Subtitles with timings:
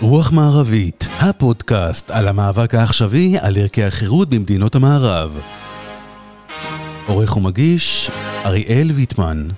[0.00, 5.40] רוח מערבית, הפודקאסט על המאבק העכשווי על ערכי החירות במדינות המערב.
[7.06, 8.10] עורך ומגיש,
[8.44, 9.48] אריאל ויטמן.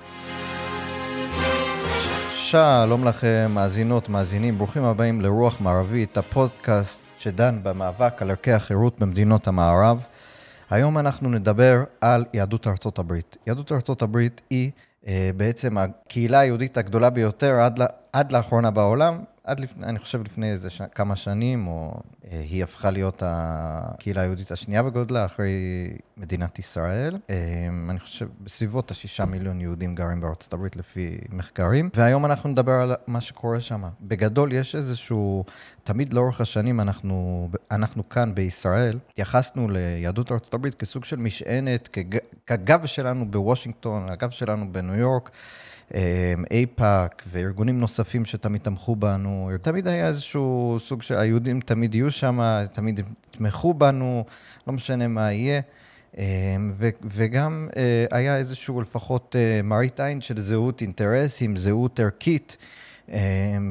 [2.34, 9.48] שלום לכם, מאזינות, מאזינים, ברוכים הבאים לרוח מערבית, הפודקאסט שדן במאבק על ערכי החירות במדינות
[9.48, 10.06] המערב.
[10.70, 13.36] היום אנחנו נדבר על יהדות ארצות הברית.
[13.46, 14.70] יהדות ארצות הברית היא
[15.06, 17.80] אה, בעצם הקהילה היהודית הגדולה ביותר עד,
[18.12, 20.82] עד לאחרונה בעולם, עד לפני, אני חושב לפני איזה ש...
[20.94, 25.52] כמה שנים, או אה, היא הפכה להיות הקהילה היהודית השנייה בגודלה אחרי
[26.16, 27.16] מדינת ישראל.
[27.30, 27.36] אה,
[27.90, 32.94] אני חושב בסביבות השישה מיליון יהודים גרים בארצות הברית לפי מחקרים, והיום אנחנו נדבר על
[33.06, 33.82] מה שקורה שם.
[34.00, 35.44] בגדול יש איזשהו,
[35.84, 42.18] תמיד לאורך השנים אנחנו, אנחנו כאן בישראל, התייחסנו ליהדות ארצות הברית כסוג של משענת, כג,
[42.46, 45.30] כגב שלנו בוושינגטון, הגב שלנו בניו יורק.
[46.50, 49.50] אייפאק וארגונים נוספים שתמיד תמכו בנו.
[49.62, 52.40] תמיד היה איזשהו סוג שהיהודים תמיד יהיו שם,
[52.72, 53.00] תמיד
[53.34, 54.24] יתמכו בנו,
[54.66, 55.60] לא משנה מה יהיה.
[56.72, 62.56] ו- וגם אה, היה איזשהו לפחות אה, מראית עין של זהות אינטרסים, זהות ערכית.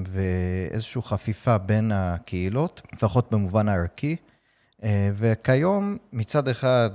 [0.08, 4.16] ואיזושהי חפיפה בין הקהילות, לפחות במובן הערכי.
[5.14, 6.90] וכיום, מצד אחד,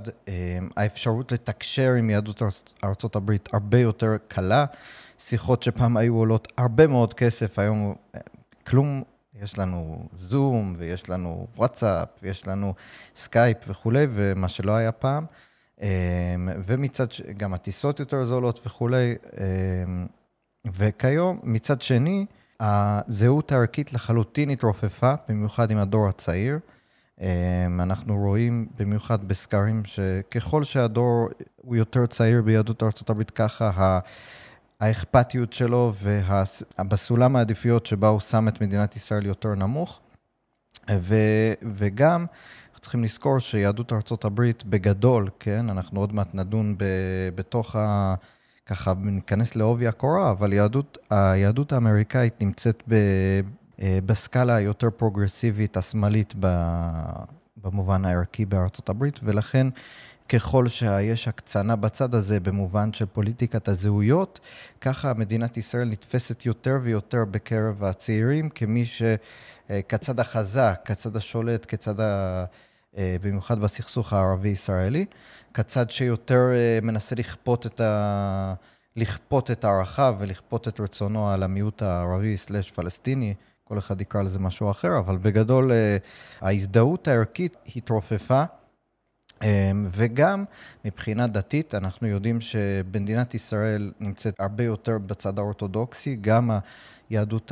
[0.77, 2.41] האפשרות לתקשר עם יהדות
[2.83, 4.65] ארצות הברית הרבה יותר קלה.
[5.19, 8.19] שיחות שפעם היו עולות הרבה מאוד כסף, היום אה,
[8.67, 9.03] כלום,
[9.41, 12.73] יש לנו זום, ויש לנו וואטסאפ, ויש לנו
[13.15, 15.25] סקייפ וכולי, ומה שלא היה פעם.
[15.81, 15.87] אה,
[16.65, 17.21] ומצד, ש...
[17.21, 19.15] גם הטיסות יותר זולות וכולי.
[19.37, 19.45] אה,
[20.73, 22.25] וכיום, מצד שני,
[22.59, 26.59] הזהות הערכית לחלוטין התרופפה, במיוחד עם הדור הצעיר.
[27.79, 33.99] אנחנו רואים במיוחד בסקרים שככל שהדור הוא יותר צעיר ביהדות ארה"ב, ככה
[34.79, 40.01] האכפתיות שלו ובסולם העדיפויות שבה הוא שם את מדינת ישראל יותר נמוך.
[40.91, 41.15] ו,
[41.75, 42.25] וגם,
[42.85, 46.83] צריכים לזכור שיהדות ארצות הברית בגדול, כן, אנחנו עוד מעט נדון ב,
[47.35, 48.15] בתוך ה...
[48.65, 52.95] ככה ניכנס לעובי הקורה, אבל יהדות, היהדות האמריקאית נמצאת ב,
[53.79, 56.33] בסקאלה היותר פרוגרסיבית, השמאלית,
[57.57, 59.67] במובן הערכי בארצות הברית, ולכן
[60.29, 64.39] ככל שיש הקצנה בצד הזה במובן של פוליטיקת הזהויות,
[64.81, 72.45] ככה מדינת ישראל נתפסת יותר ויותר בקרב הצעירים כמי שכצד החזק, כצד השולט, כצד ה...
[72.97, 75.05] במיוחד בסכסוך הערבי-ישראלי,
[75.53, 78.53] כצד שיותר אה, מנסה לכפות את, ה...
[78.95, 83.33] לכפות את הערכיו ולכפות את רצונו על המיעוט הערבי/פלסטיני.
[83.67, 85.97] כל אחד יקרא לזה משהו אחר, אבל בגדול אה,
[86.41, 88.43] ההזדהות הערכית התרופפה.
[89.43, 90.43] אמ, וגם
[90.85, 96.51] מבחינה דתית, אנחנו יודעים שבמדינת ישראל נמצאת הרבה יותר בצד האורתודוקסי, גם
[97.09, 97.51] היהדות,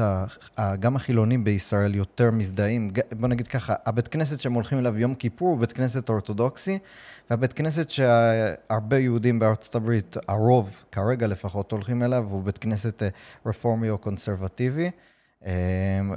[0.80, 5.50] גם החילונים בישראל יותר מזדהים, בוא נגיד ככה, הבית כנסת שהם הולכים אליו יום כיפור
[5.50, 6.80] הוא בית כנסת אורתודוקסי,
[7.30, 13.08] והבית כנסת שהרבה יהודים בארצות הברית, הרוב, כרגע לפחות, הולכים אליו, הוא בית כנסת אה,
[13.46, 14.92] רפורמי או קונסרבטיבי,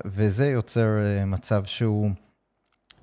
[0.05, 2.11] וזה יוצר אה, מצב שהוא...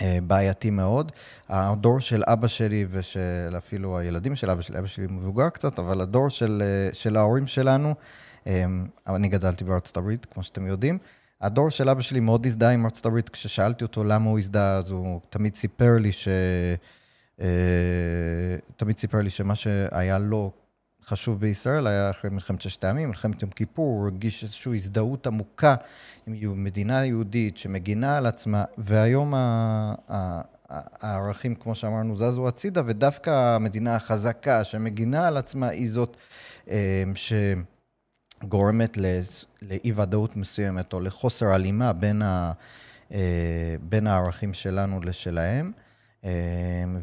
[0.02, 1.12] אה, בעייתי מאוד.
[1.50, 6.02] הדור של אבא שלי ושל אפילו הילדים של אבא שלי, אבא שלי מבוגר קצת, אבל
[6.02, 7.96] הדור של, אה, של ההורים שלנו,
[8.48, 8.66] אה,
[9.08, 10.98] אני גדלתי בארצות הברית, כמו שאתם יודעים,
[11.42, 14.92] הדור של אבא שלי מאוד הזדהה עם ארצות הברית, כששאלתי אותו למה הוא הזדהה, אז
[14.92, 16.28] הוא תמיד סיפר לי ש...
[18.78, 20.52] תמיד סיפר לי שמה שהיה לו
[21.06, 25.76] חשוב בישראל היה אחרי מלחמת ששת הימים, מלחמת יום כיפור, הוא הרגיש איזושהי הזדהות עמוקה
[26.28, 29.34] עם מדינה יהודית שמגינה על עצמה, והיום
[30.70, 36.18] הערכים, כמו שאמרנו, זזו הצידה, ודווקא המדינה החזקה שמגינה על עצמה היא זאת
[36.70, 37.04] אה,
[38.44, 42.52] שגורמת לאי-ודאות מסוימת או לחוסר הלימה בין, ה,
[43.12, 45.72] אה, בין הערכים שלנו לשלהם.
[46.24, 46.30] אמ,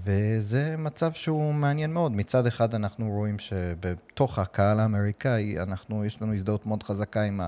[0.04, 2.12] וזה מצב שהוא מעניין מאוד.
[2.12, 7.41] מצד אחד אנחנו רואים שבתוך הקהל האמריקאי, אנחנו, יש לנו הזדהות מאוד חזקה עם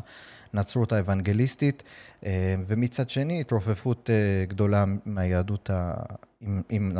[0.55, 1.82] הנצרות האוונגליסטית,
[2.23, 2.31] אמ,
[2.67, 5.94] ומצד שני התרופפות אה, גדולה מהיהדות ה...
[6.41, 6.96] עם, עם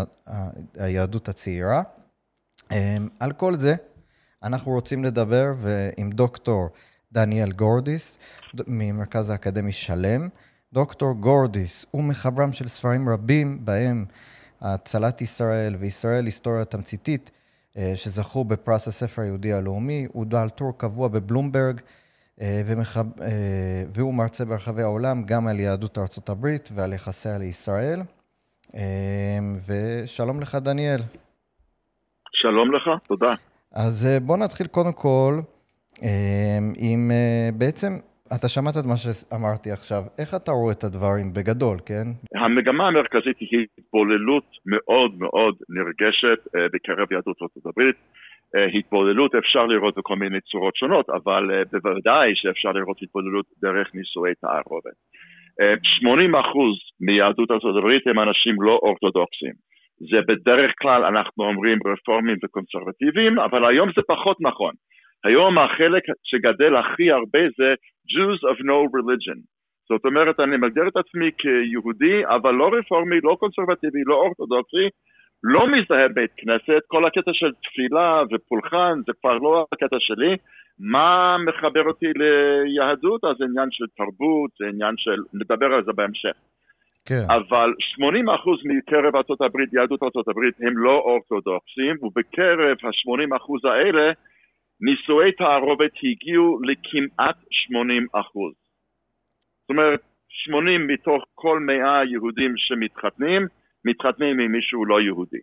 [0.77, 1.83] היהדות הצעירה.
[2.73, 3.75] אמ, על כל זה
[4.43, 5.55] אנחנו רוצים לדבר
[5.97, 6.69] עם דוקטור
[7.13, 8.19] דניאל גורדיס
[8.67, 10.29] ממרכז האקדמי שלם.
[10.73, 14.05] דוקטור גורדיס הוא מחברם של ספרים רבים בהם
[14.63, 17.31] הצלת ישראל וישראל היסטוריה תמציתית,
[17.77, 21.81] אה, שזכו בפרס הספר היהודי הלאומי, הוא בעל טור קבוע בבלומברג,
[22.41, 23.21] אה, ומחב...
[23.21, 28.01] אה, והוא מרצה ברחבי העולם גם על יהדות ארצות הברית ועל יחסיה לישראל.
[29.67, 31.01] ושלום לך, דניאל.
[32.33, 33.35] שלום לך, תודה.
[33.73, 35.41] אז בוא נתחיל קודם כל
[36.77, 37.11] עם
[37.59, 42.07] בעצם אתה שמעת את מה שאמרתי עכשיו, איך אתה רואה את הדברים בגדול, כן?
[42.43, 47.97] המגמה המרכזית היא התבוללות מאוד מאוד נרגשת אה, בקרב יהדות ארצות הברית.
[48.55, 53.95] אה, התבוללות אפשר לראות בכל מיני צורות שונות, אבל אה, בוודאי שאפשר לראות התבוללות דרך
[53.95, 54.99] נישואי תערובת.
[55.61, 55.65] 80%
[57.01, 59.55] מיהדות ארצות הברית הם אנשים לא אורתודוקסים.
[60.11, 64.75] זה בדרך כלל אנחנו אומרים רפורמים וקונסרבטיביים, אבל היום זה פחות נכון.
[65.25, 67.75] היום החלק שגדל הכי הרבה זה
[68.13, 69.39] Jews of no religion.
[69.89, 74.89] זאת אומרת, אני מגדיר את עצמי כיהודי, אבל לא רפורמי, לא קונסרבטיבי, לא אורתודוקסי,
[75.43, 80.37] לא מזדהה בית כנסת, כל הקטע של תפילה ופולחן זה כבר לא הקטע שלי.
[80.79, 83.25] מה מחבר אותי ליהדות?
[83.25, 85.17] אז זה עניין של תרבות, זה עניין של...
[85.35, 86.37] נדבר על זה בהמשך.
[87.05, 87.25] כן.
[87.29, 88.09] אבל 80%
[88.65, 94.13] מקרב ארה"ב, יהדות ארה"ב, הם לא אורתודוקסים, ובקרב ה-80% האלה,
[94.83, 98.53] נישואי תערובת הגיעו לכמעט 80 אחוז.
[99.63, 103.47] זאת אומרת, 80 מתוך כל 100 יהודים שמתחתנים,
[103.85, 105.43] מתחתנים עם מישהו לא יהודי.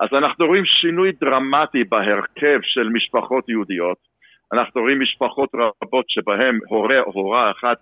[0.00, 3.98] אז אנחנו רואים שינוי דרמטי בהרכב של משפחות יהודיות.
[4.52, 7.78] אנחנו רואים משפחות רבות שבהן הורה או הורה אחת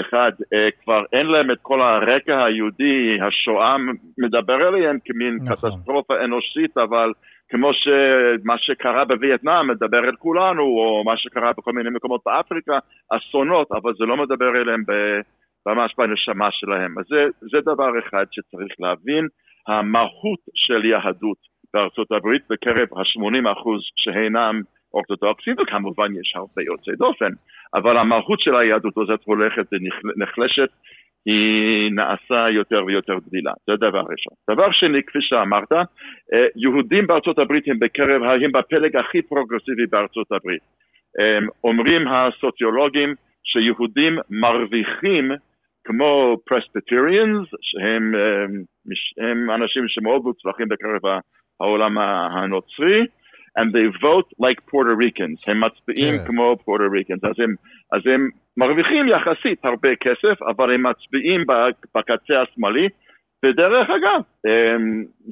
[0.00, 3.76] אחד, אה, כבר אין להם את כל הרקע היהודי, השואה
[4.18, 5.70] מדבר עליהם כמין נכון.
[5.70, 7.12] קטסטרופה אנושית, אבל
[7.48, 12.78] כמו שמה שקרה בווייטנאם מדבר אל כולנו, או מה שקרה בכל מיני מקומות באפריקה,
[13.12, 14.82] אסונות, אבל זה לא מדבר אליהם
[15.66, 16.98] ממש בנשמה שלהם.
[16.98, 19.26] אז זה, זה דבר אחד שצריך להבין,
[19.68, 21.38] המהות של יהדות
[21.74, 24.60] בארצות הברית בקרב ה-80% שאינם
[24.94, 27.32] אורתודוקסים, וכמובן יש הרבה יוצאי דופן,
[27.74, 30.68] אבל המהות של היהדות הזאת הולכת ונחלשת,
[31.26, 34.34] היא נעשה יותר ויותר דלילה, זה דבר ראשון.
[34.50, 40.32] דבר שני, כפי שאמרת, אה, יהודים בארצות הברית הם בקרב, הם בפלג הכי פרוגרסיבי בארצות
[40.32, 40.62] הברית.
[41.64, 43.14] אומרים הסוציולוגים
[43.44, 45.30] שיהודים מרוויחים
[45.84, 51.20] כמו פרספטריאנס, שהם הם, הם אנשים שמאוד מוצלחים בקרב
[51.60, 53.06] העולם הנוצרי,
[53.58, 56.26] and they vote like Puerto Ricans, הם מצביעים yeah.
[56.26, 57.54] כמו Puerto Ricans, אז הם,
[57.92, 61.44] אז הם מרוויחים יחסית הרבה כסף, אבל הם מצביעים
[61.94, 62.88] בקצה השמאלי,
[63.44, 64.22] ודרך אגב,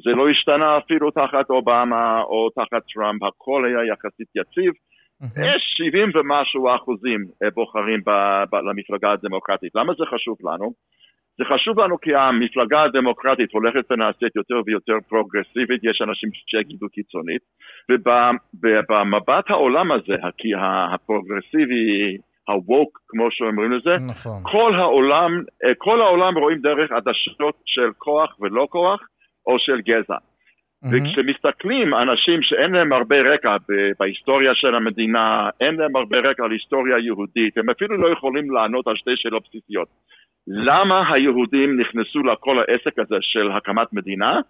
[0.04, 4.72] זה לא השתנה אפילו תחת אובמה או תחת טראמפ, הכל היה יחסית יציב.
[5.22, 7.20] יש 70 ומשהו אחוזים
[7.54, 8.10] בוחרים ב,
[8.50, 9.72] ב, למפלגה הדמוקרטית.
[9.74, 10.72] למה זה חשוב לנו?
[11.38, 17.42] זה חשוב לנו כי המפלגה הדמוקרטית הולכת ונעשית יותר ויותר פרוגרסיבית, יש אנשים שיגידו קיצונית,
[17.90, 20.14] ובמבט העולם הזה,
[20.94, 22.16] הפרוגרסיבי,
[22.48, 24.42] הווק, כמו שאומרים לזה, נכון.
[24.42, 29.00] כל העולם, אה, כל העולם רואים דרך עדשות של כוח ולא כוח,
[29.46, 30.16] או של גזע.
[30.16, 30.88] Mm-hmm.
[30.92, 33.56] וכשמסתכלים אנשים שאין להם הרבה רקע
[33.98, 38.86] בהיסטוריה של המדינה, אין להם הרבה רקע על היסטוריה יהודית, הם אפילו לא יכולים לענות
[38.86, 39.88] על שתי שאלות בסיסיות.
[40.46, 44.40] למה היהודים נכנסו לכל העסק הזה של הקמת מדינה,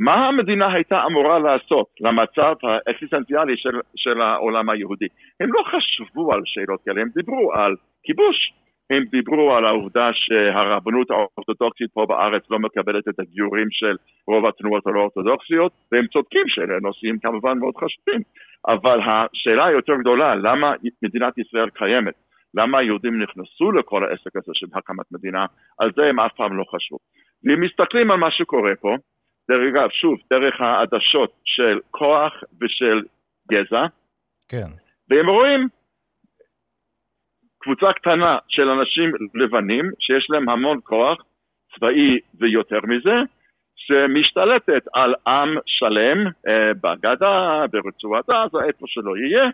[0.00, 5.06] ומה המדינה הייתה אמורה לעשות למצב האקסיסטנציאלי של, של העולם היהודי.
[5.40, 8.52] הם לא חשבו על שאלות כאלה, הם דיברו על כיבוש.
[8.90, 14.86] הם דיברו על העובדה שהרבנות האורתודוקסית פה בארץ לא מקבלת את הגיורים של רוב התנועות
[14.86, 18.20] הלא אורתודוקסיות, והם צודקים שאלה נושאים כמובן מאוד חשובים.
[18.68, 22.14] אבל השאלה היותר גדולה, למה מדינת ישראל קיימת?
[22.54, 25.46] למה היהודים נכנסו לכל העסק הזה של הקמת מדינה,
[25.78, 26.98] על זה הם אף פעם לא חשבו.
[27.44, 28.96] ואם מסתכלים על מה שקורה פה,
[29.50, 33.02] דרך אגב, שוב, דרך העדשות של כוח ושל
[33.52, 33.84] גזע,
[34.48, 34.70] כן.
[35.08, 35.68] והם רואים
[37.58, 41.18] קבוצה קטנה של אנשים לבנים שיש להם המון כוח
[41.74, 43.16] צבאי ויותר מזה,
[43.76, 49.50] שמשתלטת על עם שלם אה, בגדה, ברצועת עזה, איפה שלא יהיה,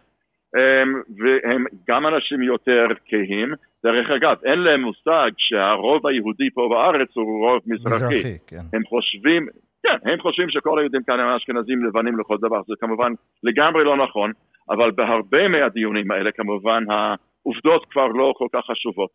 [0.56, 3.54] אמ, והם גם אנשים יותר כהים.
[3.84, 7.94] דרך אגב, אין להם מושג שהרוב היהודי פה בארץ הוא רוב מזרחי.
[7.94, 8.62] מזרחי, כן.
[8.72, 9.48] הם חושבים,
[9.82, 13.96] כן, הם חושבים שכל היהודים כאן הם אשכנזים לבנים לכל דבר, זה כמובן לגמרי לא
[13.96, 14.32] נכון,
[14.70, 19.10] אבל בהרבה מהדיונים האלה כמובן העובדות כבר לא כל כך חשובות.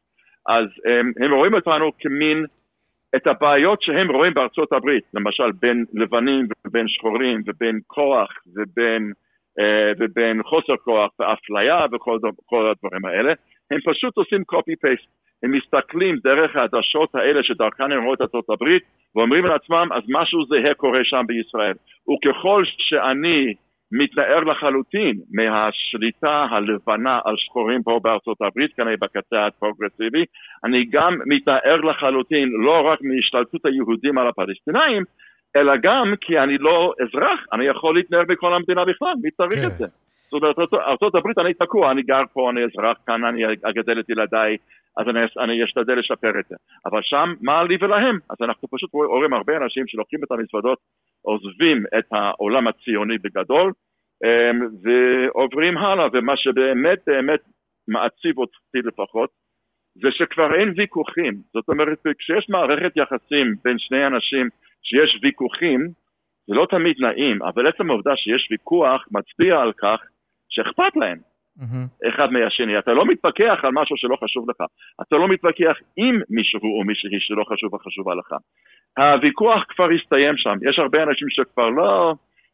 [0.48, 2.46] אז הם, הם רואים אותנו כמין,
[3.16, 9.12] את הבעיות שהם רואים בארצות הברית, למשל בין לבנים ובין שחורים ובין כוח ובין
[9.60, 13.34] אה, ובין חוסר כוח ואפליה וכל הדברים האלה,
[13.72, 15.08] הם פשוט עושים copy-paste.
[15.44, 18.84] הם מסתכלים דרך העדשות האלה שדרכן הם רואים את ארצות הברית
[19.16, 21.74] ואומרים לעצמם אז משהו זהה קורה שם בישראל.
[22.10, 23.54] וככל שאני
[23.92, 30.26] מתנער לחלוטין מהשליטה הלבנה על שחורים פה בארצות הברית, כנראה בקצה הפרוגרסיבי,
[30.64, 35.04] אני גם מתנער לחלוטין לא רק מהשתלטות היהודים על הפלסטינאים,
[35.56, 39.68] אלא גם כי אני לא אזרח, אני יכול להתנער בכל המדינה בכלל, מי צריך כן.
[39.68, 39.86] את זה?
[40.32, 44.58] זאת אומרת, ארה"ב אני תקוע, אני גר פה, אני אזרח כאן, אני אגדל את ילדיי,
[44.98, 46.56] אז אני, אני אשתדל לשפר את זה.
[46.86, 48.18] אבל שם, מה לי ולהם?
[48.30, 50.80] אז אנחנו פשוט רואים הרבה אנשים שלוקחים את המזוודות,
[51.22, 53.72] עוזבים את העולם הציוני בגדול,
[54.24, 57.40] אמ, ועוברים הלאה, ומה שבאמת באמת
[57.88, 59.30] מעציב אותי לפחות,
[59.96, 61.34] זה שכבר אין ויכוחים.
[61.54, 64.48] זאת אומרת, כשיש מערכת יחסים בין שני אנשים
[64.84, 65.88] שיש ויכוחים,
[66.48, 70.00] זה לא תמיד נעים, אבל עצם העובדה שיש ויכוח מצביע על כך
[70.50, 71.18] שאכפת להם
[71.60, 72.10] mm-hmm.
[72.10, 72.80] אחד מהשני.
[72.80, 74.58] אתה לא מתווכח על משהו שלא חשוב לך,
[75.02, 78.30] אתה לא מתווכח עם מישהו או מישהי שלא חשוב וחשובה לך.
[78.98, 82.14] הוויכוח כבר הסתיים שם, יש הרבה אנשים שכבר לא...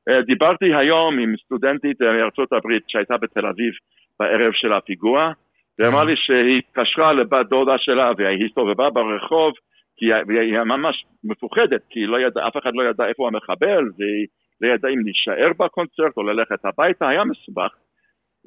[0.09, 3.73] אה, דיברתי היום עם סטודנטית מארצות הברית שהייתה בתל אביב
[4.19, 5.31] בערב של הפיגוע,
[5.79, 9.53] והיא אמרה לי שהיא התקשרה לבת דודה שלה והיא הסתובבה ברחוב
[9.97, 14.27] כי היא ממש מפוחדת, כי לא ידע, אף אחד לא ידע איפה המחבל, והיא
[14.61, 17.71] לא ידעה אם להישאר בקונצרט או ללכת הביתה, היה מסובך.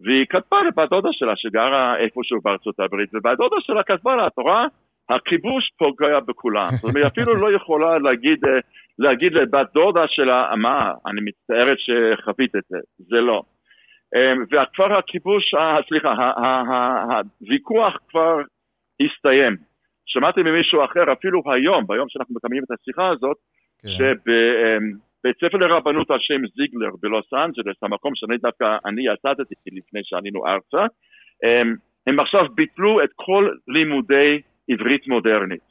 [0.05, 4.39] והיא כתבה לבת דודה שלה שגרה איפשהו בארצות הברית, ובת דודה שלה כתבה לה, את
[4.39, 4.65] רואה?
[5.11, 6.69] הכיבוש פוגע בכולם.
[6.71, 8.61] זאת אומרת, היא אפילו לא יכולה להגיד, אה,
[8.99, 12.79] להגיד לבת דודה שלה, מה, אני מצטערת שחווית את זה.
[12.99, 13.43] זה לא.
[14.15, 15.55] אה, וכבר הכיבוש,
[15.89, 16.13] סליחה,
[17.41, 18.37] הוויכוח כבר
[19.03, 19.57] הסתיים.
[20.07, 23.37] שמעתי ממישהו אחר, אפילו היום, ביום שאנחנו מקיימים את השיחה הזאת,
[23.83, 23.89] כן.
[25.21, 30.47] שבית ספר לרבנות על שם זיגלר בלוס אנג'לס, המקום שאני דווקא, אני יצאתי לפני שעלינו
[30.47, 30.87] ארצה,
[32.07, 35.71] הם עכשיו ביטלו את כל לימודי עברית מודרנית.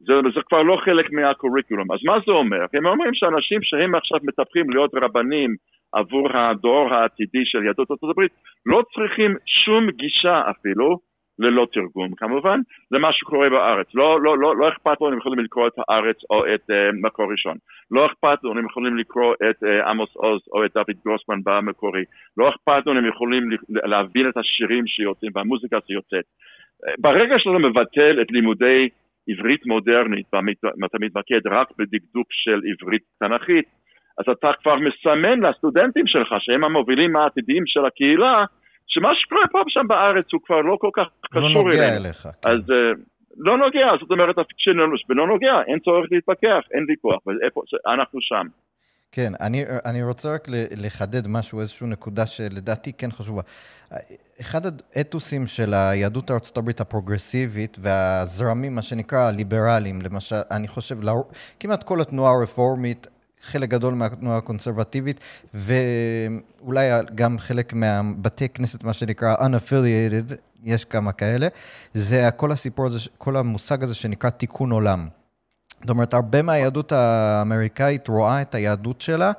[0.00, 1.92] זה, זה כבר לא חלק מהקוריקולום.
[1.92, 2.64] אז מה זה אומר?
[2.74, 5.50] הם אומרים שאנשים שהם עכשיו מטפחים להיות רבנים
[5.92, 8.32] עבור הדור העתידי של יהדות ארצות הברית,
[8.66, 10.98] לא צריכים שום גישה אפילו
[11.42, 13.86] ללא תרגום כמובן, זה מה שקורה בארץ.
[13.94, 17.32] לא, לא, לא, לא אכפת לו אם יכולים לקרוא את הארץ או את uh, מקור
[17.32, 17.56] ראשון.
[17.90, 22.04] לא אכפת לו אם יכולים לקרוא את uh, עמוס עוז או את דוד גרוסמן במקורי.
[22.36, 26.24] לא אכפת לו אם יכולים להבין את השירים שיוצאים והמוזיקה שיוצאת.
[26.98, 28.88] ברגע שאתה מבטל את לימודי
[29.28, 33.64] עברית מודרנית, ואתה מתמקד רק בדקדוק של עברית תנכית,
[34.18, 38.44] אז אתה כבר מסמן לסטודנטים שלך, שהם המובילים העתידיים של הקהילה,
[38.86, 41.58] שמה שקורה פה ושם בארץ הוא כבר לא כל כך קשור אלינו.
[41.58, 42.22] לא נוגע אליך.
[42.42, 42.48] כן.
[42.50, 42.98] אז uh,
[43.36, 47.22] לא נוגע, זאת אומרת, שלא נוגע, אין צורך להתווכח, אין ויכוח,
[47.86, 48.46] אנחנו שם.
[49.12, 50.48] כן, אני, אני רוצה רק
[50.82, 53.42] לחדד משהו, איזושהי נקודה שלדעתי כן חשובה.
[54.40, 54.60] אחד
[54.96, 60.96] האתוסים של היהדות הארצות הברית הפרוגרסיבית והזרמים, מה שנקרא הליברליים, למשל, אני חושב,
[61.60, 63.06] כמעט כל התנועה הרפורמית,
[63.42, 65.20] חלק גדול מהתנועה הקונסרבטיבית,
[65.54, 70.34] ואולי גם חלק מהבתי כנסת, מה שנקרא unaffiliated,
[70.64, 71.48] יש כמה כאלה,
[71.94, 75.08] זה כל הסיפור הזה, כל המושג הזה שנקרא תיקון עולם.
[75.80, 79.32] זאת אומרת, הרבה מהיהדות האמריקאית רואה את היהדות שלה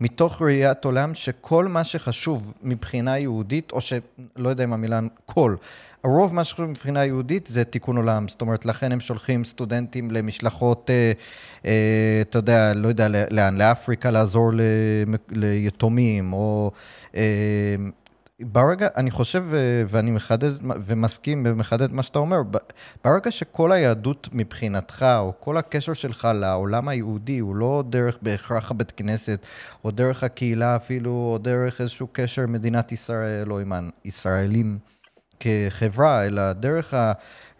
[0.00, 5.56] מתוך ראיית עולם שכל מה שחשוב מבחינה יהודית, או שלא יודע אם המילה כל,
[6.04, 8.28] הרוב מה שחשוב מבחינה יהודית זה תיקון עולם.
[8.28, 11.12] זאת אומרת, לכן הם שולחים סטודנטים למשלחות, אה,
[11.64, 14.60] אה, אתה יודע, לא יודע לאן, לאפריקה לעזור ל,
[15.30, 16.70] ליתומים, או
[17.14, 17.76] אה,
[18.42, 19.44] ברגע, אני חושב,
[19.88, 22.42] ואני מחדד ומסכים ומחדד מה שאתה אומר,
[23.04, 28.92] ברגע שכל היהדות מבחינתך, או כל הקשר שלך לעולם היהודי, הוא לא דרך בהכרח הבית
[28.96, 29.46] כנסת,
[29.84, 33.72] או דרך הקהילה אפילו, או דרך איזשהו קשר מדינת ישראל, או עם
[34.04, 34.78] הישראלים
[35.40, 36.94] כחברה, אלא דרך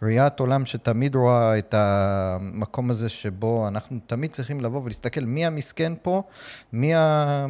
[0.01, 5.93] הראיית עולם שתמיד רואה את המקום הזה שבו אנחנו תמיד צריכים לבוא ולהסתכל מי המסכן
[6.01, 6.23] פה,
[6.73, 7.45] מי ה...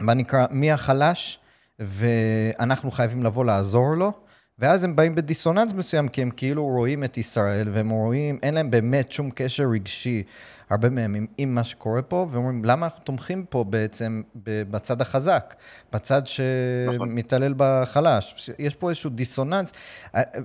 [0.00, 1.38] מה נקרא, מי החלש,
[1.78, 4.12] ואנחנו חייבים לבוא לעזור לו,
[4.58, 8.70] ואז הם באים בדיסוננס מסוים, כי הם כאילו רואים את ישראל, והם רואים, אין להם
[8.70, 10.22] באמת שום קשר רגשי,
[10.70, 15.54] הרבה מהם, עם, עם מה שקורה פה, ואומרים, למה אנחנו תומכים פה בעצם בצד החזק,
[15.92, 18.50] בצד שמתעלל בחלש?
[18.58, 19.72] יש פה איזשהו דיסוננס.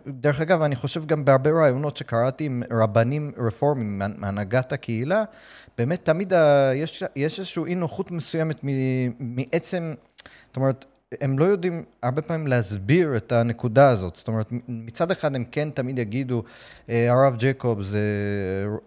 [0.07, 5.23] דרך אגב, אני חושב גם בהרבה רעיונות שקראתי עם רבנים רפורמים מהנהגת הקהילה,
[5.77, 8.59] באמת תמיד ה, יש, יש איזושהי אי נוחות מסוימת
[9.19, 9.93] מעצם,
[10.47, 10.85] זאת אומרת,
[11.21, 14.15] הם לא יודעים הרבה פעמים להסביר את הנקודה הזאת.
[14.15, 16.43] זאת אומרת, מצד אחד הם כן תמיד יגידו,
[16.89, 17.99] אה, הרב ג'ייקוב זה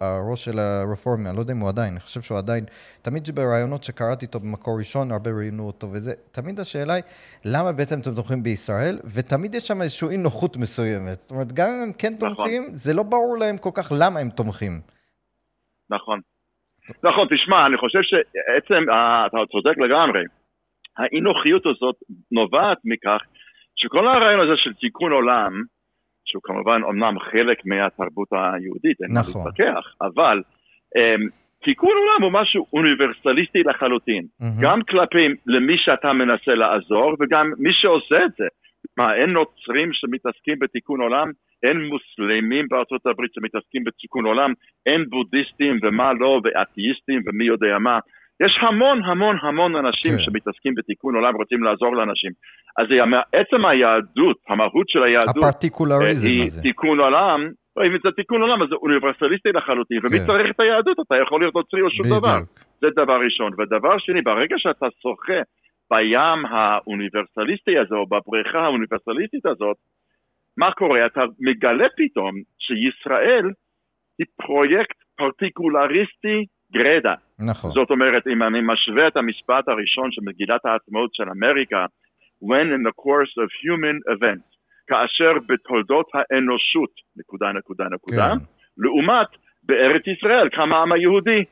[0.01, 2.65] הראש של הרפורמיה, אני לא יודע אם הוא עדיין, אני חושב שהוא עדיין,
[3.03, 7.03] תמיד ברעיונות שקראתי איתו במקור ראשון, הרבה ראיינו אותו וזה, תמיד השאלה היא,
[7.45, 8.99] למה בעצם אתם תומכים בישראל?
[9.15, 11.21] ותמיד יש שם איזושהי אי נוחות מסוימת.
[11.21, 12.35] זאת אומרת, גם אם הם כן נכון.
[12.35, 12.77] תומכים, נכון.
[12.77, 14.81] זה לא ברור להם כל כך למה הם תומכים.
[15.91, 16.21] נכון.
[17.05, 20.38] נכון, תשמע, אני חושב שעצם, אה, אתה צודק לגמרי.
[20.99, 21.97] האי נוחיות הזאת
[22.33, 23.21] נובעת מכך
[23.77, 25.53] שכל הרעיון הזה של תיקון עולם,
[26.25, 29.43] שהוא כמובן אומנם חלק מהתרבות היהודית, אין נכון.
[29.43, 30.43] מה להתווכח, אבל
[30.99, 31.31] um,
[31.65, 34.25] תיקון עולם הוא משהו אוניברסליסטי לחלוטין.
[34.41, 34.57] מהמם.
[34.61, 38.47] גם כלפי למי שאתה מנסה לעזור, וגם מי שעושה את זה.
[38.99, 41.31] מה, אין נוצרים שמתעסקים בתיקון עולם?
[41.63, 44.53] אין מוסלמים בארצות הברית שמתעסקים בתיקון עולם?
[44.87, 47.99] אין בודהיסטים ומה לא, ואתאיסטים ומי יודע מה?
[48.45, 50.19] יש המון המון המון אנשים כן.
[50.19, 52.33] שמתעסקים בתיקון עולם ורוצים לעזור לאנשים.
[52.79, 52.87] אז
[53.33, 56.63] עצם היהדות, המהות של היהדות, הפרטיקולריזם היא הזה.
[56.63, 57.41] תיקון עולם,
[57.77, 60.27] לא, אם זה תיקון עולם אז זה אוניברסליסטי לחלוטין, ומי כן.
[60.27, 60.97] צריך את היהדות?
[61.07, 62.37] אתה יכול להיות נוצרי או שום דבר.
[62.37, 62.69] בדיוק.
[62.81, 63.53] זה דבר ראשון.
[63.59, 65.41] ודבר שני, ברגע שאתה שוחה
[65.91, 69.77] בים האוניברסליסטי הזה, או בבריכה האוניברסליסטית הזאת,
[70.57, 71.07] מה קורה?
[71.07, 73.47] אתה מגלה פתאום שישראל
[74.19, 77.15] היא פרויקט פרטיקולריסטי גרדה.
[77.39, 77.71] נכון.
[77.71, 81.87] זאת אומרת, אם אני משווה את המשפט הראשון של מגילת העצמאות של אמריקה,
[82.43, 84.49] when in the course of human events,
[84.89, 88.45] כאשר בתולדות האנושות, נקודה, נקודה, נקודה, כן.
[88.79, 89.29] לעומת
[89.63, 91.45] בארץ ישראל, קם העם היהודי.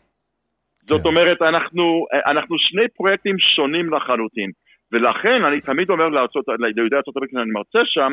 [0.88, 1.08] זאת כן.
[1.08, 4.50] אומרת, אנחנו, אנחנו שני פרויקטים שונים לחלוטין,
[4.92, 8.12] ולכן אני תמיד אומר לארצות, ליהודי ארצות הברית, כשאני מרצה שם,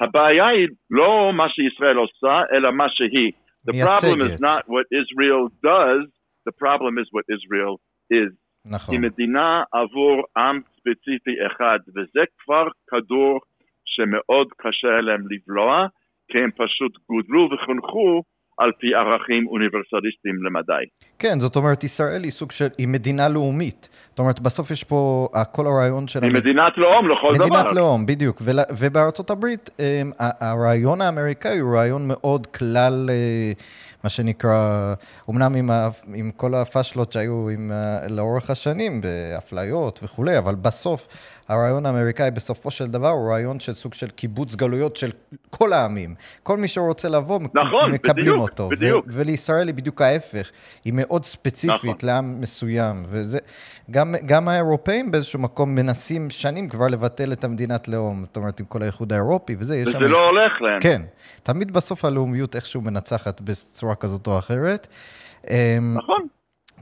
[0.00, 3.32] הבעיה היא לא מה שישראל עושה, אלא מה שהיא.
[3.70, 6.02] The problem is not what Israel does,
[6.48, 7.74] the problem is what Israel
[8.12, 8.32] is.
[8.64, 8.94] נכון.
[8.94, 13.40] היא מדינה עבור עם ספציפי אחד, וזה כבר כדור
[13.84, 15.86] שמאוד קשה להם לבלוע,
[16.32, 18.22] כי הם פשוט גודלו וחונכו
[18.58, 20.84] על פי ערכים אוניברסליסטיים למדי.
[21.18, 23.88] כן, זאת אומרת, ישראל היא סוג של, היא מדינה לאומית.
[24.10, 26.18] זאת אומרת, בסוף יש פה, כל הרעיון של...
[26.22, 27.44] היא המ- מדינת לאום לכל דבר.
[27.46, 28.36] מדינת לאום, בדיוק.
[28.44, 29.70] ול, ובארצות הברית,
[30.40, 33.52] הרעיון האמריקאי הוא רעיון מאוד כלל, אה,
[34.04, 34.94] מה שנקרא,
[35.30, 41.08] אמנם עם, ה, עם כל הפאשלות שהיו עם, ה- לאורך השנים, באפליות וכולי, אבל בסוף,
[41.48, 45.10] הרעיון האמריקאי בסופו של דבר הוא רעיון של סוג של קיבוץ גלויות של
[45.50, 46.14] כל העמים.
[46.42, 48.68] כל מי שרוצה לבוא, נכון, מקבלים בדיוק, אותו.
[48.68, 49.04] בדיוק.
[49.08, 50.50] ו- ולישראל היא בדיוק ההפך,
[50.84, 51.94] היא מאוד ספציפית נכון.
[52.02, 53.38] לעם מסוים, וזה,
[53.90, 58.66] גם, גם האירופאים באיזשהו מקום מנסים שנים כבר לבטל את המדינת לאום, זאת אומרת, עם
[58.66, 60.04] כל האיחוד האירופי וזה, יש וזה שם...
[60.04, 60.80] לא הולך להם.
[60.80, 61.02] כן,
[61.42, 64.86] תמיד בסוף הלאומיות איכשהו מנצחת בצורה כזאת או אחרת.
[65.50, 66.22] אמ, נכון.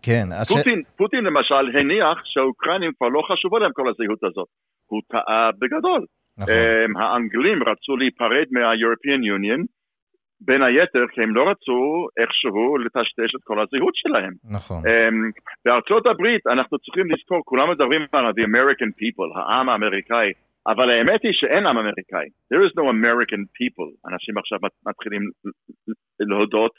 [0.03, 0.49] כן, הש...
[0.49, 4.49] פוטין, פוטין למשל הניח שהאוקראינים כבר לא חשובה להם כל הזהות הזאת.
[4.87, 6.05] הוא טעה בגדול.
[6.39, 9.63] נכון, הם, האנגלים רצו להיפרד מה-European Union,
[10.41, 14.33] בין היתר כי הם לא רצו איכשהו לטשטש את כל הזהות שלהם.
[14.51, 15.15] נכון, Um,
[15.65, 20.33] בארצות הברית אנחנו צריכים לזכור, כולם מדברים על the American people, העם האמריקאי,
[20.67, 22.27] אבל האמת היא שאין עם אמריקאי.
[22.53, 23.89] There is no American people.
[24.13, 25.23] אנשים עכשיו מת- מתחילים
[26.21, 26.73] להודות.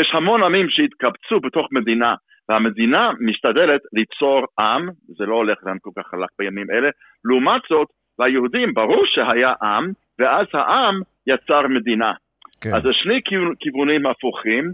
[0.00, 2.14] יש המון עמים שהתקבצו בתוך מדינה,
[2.48, 6.88] והמדינה משתדלת ליצור עם, זה לא הולך להם כל כך חלק בימים אלה.
[7.24, 10.94] לעומת זאת, ליהודים ברור שהיה עם, ואז העם
[11.26, 12.12] יצר מדינה.
[12.60, 14.64] כן, אז זה שני כיו- כיוונים הפוכים,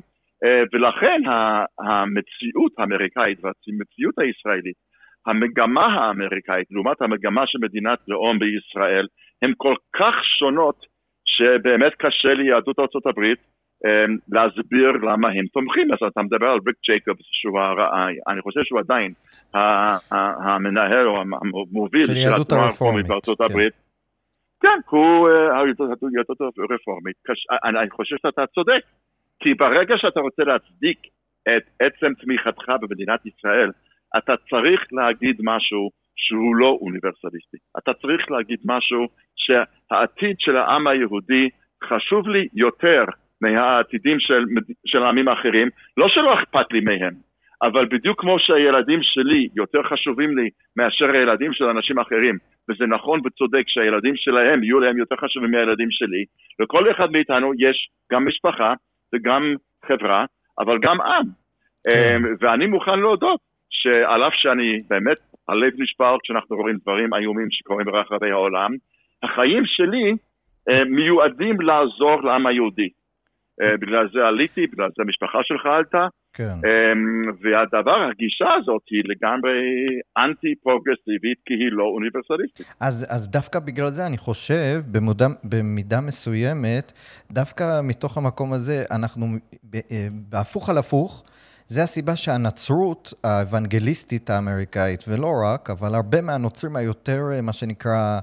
[0.45, 1.21] אה, ולכן
[1.81, 4.77] המציאות האמריקאית והמציאות הישראלית,
[5.27, 9.07] המגמה האמריקאית לעומת המגמה של מדינת לאום בישראל,
[9.43, 10.77] הן כל כך שונות,
[11.27, 13.39] שבאמת קשה ליהדות ארצות הברית
[14.29, 15.93] להסביר למה הם תומכים.
[15.93, 17.59] אז אתה מדבר על ריק ג'ייקובס, שהוא,
[18.29, 19.13] אני חושב שהוא עדיין
[20.41, 23.45] המנהל או המוביל של התנועה הרפורמית, בארצות כן.
[23.45, 23.73] הברית.
[24.63, 27.17] כן, הוא אה, היהדות הרפורמית.
[27.65, 28.83] אני אני חושב שאתה צודק,
[29.41, 30.99] כי ברגע שאתה רוצה להצדיק
[31.49, 33.71] את עצם תמיכתך במדינת ישראל,
[34.19, 37.57] אתה צריך להגיד משהו שהוא לא אוניברסליסטי.
[37.79, 41.49] אתה צריך להגיד משהו שהעתיד של העם היהודי
[41.85, 43.05] חשוב לי יותר
[43.43, 44.45] מהעתידים של,
[44.87, 45.69] של העמים האחרים.
[45.97, 47.15] לא שלא אכפת לי מהם,
[47.63, 52.39] אבל בדיוק כמו שהילדים שלי יותר חשובים לי מאשר הילדים של אנשים אחרים,
[52.71, 56.25] וזה נכון וצודק שהילדים שלהם יהיו להם יותר חשובים מהילדים שלי,
[56.61, 58.75] לכל אחד מאיתנו יש גם משפחה
[59.15, 59.55] וגם
[59.87, 60.25] חברה,
[60.59, 61.27] אבל גם עם.
[61.85, 62.17] כן.
[62.17, 67.87] אמ, ואני מוכן להודות שעל אף שאני באמת, הלב נשבר כשאנחנו רואים דברים איומים שקורים
[67.87, 68.71] ברחבי העולם,
[69.23, 70.13] החיים שלי
[70.69, 72.89] אה, מיועדים לעזור לעם היהודי.
[73.61, 76.45] אה, בגלל זה עליתי, בגלל זה המשפחה שלך עלתה, כן.
[76.45, 79.59] אמ, והדבר, הגישה הזאת היא לגמרי
[80.19, 82.67] אנטי פרוגרסיבית כי היא לא אוניברסליסטית.
[82.81, 86.93] אז, אז דווקא בגלל זה אני חושב, במודע, במידה מסוימת,
[87.31, 89.27] דווקא מתוך המקום הזה, אנחנו
[89.75, 89.81] אה,
[90.31, 91.25] בהפוך על הפוך,
[91.67, 98.19] זה הסיבה שהנצרות האוונגליסטית האמריקאית, ולא רק, אבל הרבה מהנוצרים היותר, אה, מה שנקרא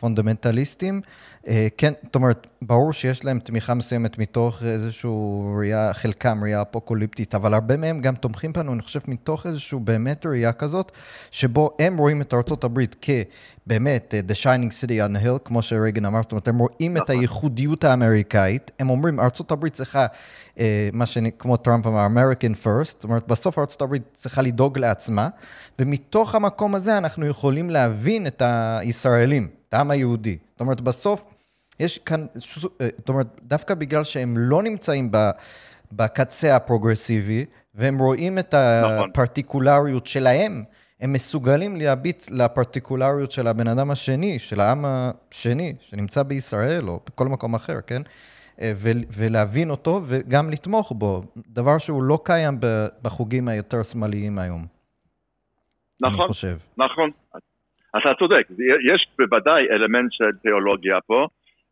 [0.00, 1.00] פונדמנטליסטים.
[1.48, 5.10] אה, כן, זאת אומרת, ברור שיש להם תמיכה מסוימת מתוך איזושהי
[5.58, 10.26] ראייה, חלקם ראייה אפוקוליפטית, אבל הרבה מהם גם תומכים בנו, אני חושב, מתוך איזושהי באמת
[10.26, 10.92] ראייה כזאת,
[11.30, 16.04] שבו הם רואים את ארה"ב כבאמת uh, The Shining City on the Hill, כמו שרייגן
[16.04, 17.16] אמר, זאת אומרת, הם רואים את נכון.
[17.18, 20.06] הייחודיות האמריקאית, הם אומרים, ארה"ב צריכה,
[20.54, 20.60] uh,
[20.92, 25.28] מה שכמו טראמפ אמר, American first, זאת אומרת, בסוף ארה"ב צריכה לדאוג לעצמה,
[25.78, 30.38] ומתוך המקום הזה אנחנו יכולים להבין את הישראלים, את העם היהודי.
[30.52, 31.24] זאת אומרת, בסוף
[31.80, 32.26] יש כאן,
[32.80, 35.10] אה, זאת אומרת, דווקא בגלל שהם לא נמצאים
[35.92, 39.10] בקצה הפרוגרסיבי, והם רואים את נכון.
[39.10, 40.64] הפרטיקולריות שלהם,
[41.00, 47.28] הם מסוגלים להביט לפרטיקולריות של הבן אדם השני, של העם השני, שנמצא בישראל או בכל
[47.28, 48.02] מקום אחר, כן?
[48.60, 48.72] אה,
[49.12, 52.58] ולהבין אותו וגם לתמוך בו, דבר שהוא לא קיים
[53.02, 54.66] בחוגים היותר שמאליים היום.
[56.02, 56.28] נכון,
[56.78, 57.10] נכון.
[57.98, 58.46] אתה צודק,
[58.94, 61.26] יש בוודאי אלמנט של תיאולוגיה פה,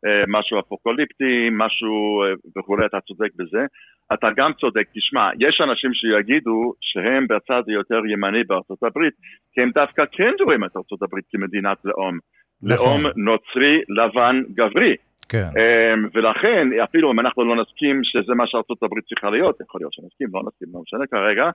[0.07, 3.67] אה, משהו אפוקוליפטי, משהו אה, וכולי, אתה צודק בזה.
[4.13, 9.15] אתה גם צודק, תשמע, יש אנשים שיגידו שהם בצד היותר ימני בארצות הברית,
[9.53, 12.19] כי הם דווקא כן רואים את ארצות הברית כמדינת לאום.
[12.63, 13.03] נכון.
[13.03, 14.97] לאום נוצרי, לבן, גברי.
[15.29, 15.49] כן.
[15.59, 19.93] אמ, ולכן, אפילו אם אנחנו לא נסכים שזה מה שארצות הברית צריכה להיות, יכול להיות
[19.93, 21.51] שנסכים, לא נסכים, לא משנה כרגע,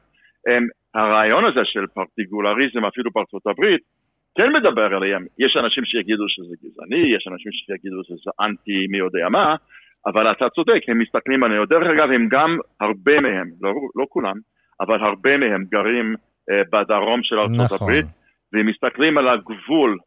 [0.95, 3.81] הרעיון הזה של פרטיגולריזם אפילו בארצות הברית,
[4.37, 5.25] כן מדבר עליהם.
[5.39, 9.55] יש אנשים שיגידו שזה גזעני, יש אנשים שיגידו שזה אנטי מי יודע מה,
[10.05, 11.65] אבל אתה צודק, הם מסתכלים עלינו.
[11.65, 14.35] דרך אגב, הם גם, הרבה מהם, לא, לא כולם,
[14.81, 16.15] אבל הרבה מהם גרים
[16.49, 17.77] אה, בדרום של ארצות נכון.
[17.81, 18.05] הברית,
[18.53, 19.97] והם מסתכלים על הגבול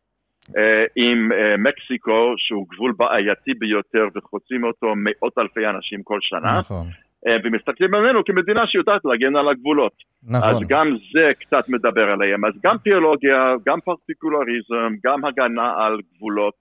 [0.57, 6.59] אה, עם אה, מקסיקו, שהוא גבול בעייתי ביותר, וחוצים אותו מאות אלפי אנשים כל שנה.
[6.59, 6.87] נכון.
[7.27, 9.93] אה, ומסתכלים עלינו כמדינה שיודעת להגן על הגבולות.
[10.29, 10.49] נכון.
[10.49, 12.45] אז גם זה קצת מדבר עליהם.
[12.45, 16.55] אז גם תיאולוגיה, גם פרטיקולריזם, גם הגנה על גבולות,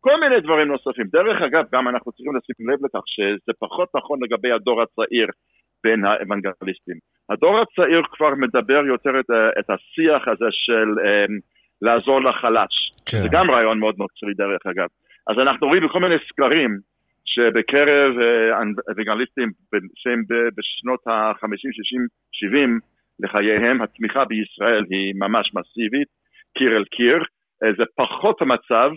[0.00, 1.06] כל מיני דברים נוספים.
[1.12, 5.28] דרך אגב, גם אנחנו צריכים לשים לב לכך שזה פחות נכון לגבי הדור הצעיר
[5.84, 6.98] בין האוונגליסטים.
[7.30, 11.32] הדור הצעיר כבר מדבר יותר את, את השיח הזה של um,
[11.82, 12.74] לעזור לחלש.
[13.06, 13.22] כן.
[13.22, 14.88] זה גם רעיון מאוד נוצרי דרך אגב.
[15.30, 16.70] אז אנחנו רואים בכל מיני סקרים
[17.32, 18.12] שבקרב
[18.88, 19.48] אוונגליסטים
[19.94, 20.22] שהם
[20.56, 22.78] בשנות ה-50, 60, 70
[23.22, 26.08] לחייהם, התמיכה בישראל היא ממש מסיבית,
[26.58, 27.18] קיר אל קיר.
[27.62, 28.90] אה, זה פחות המצב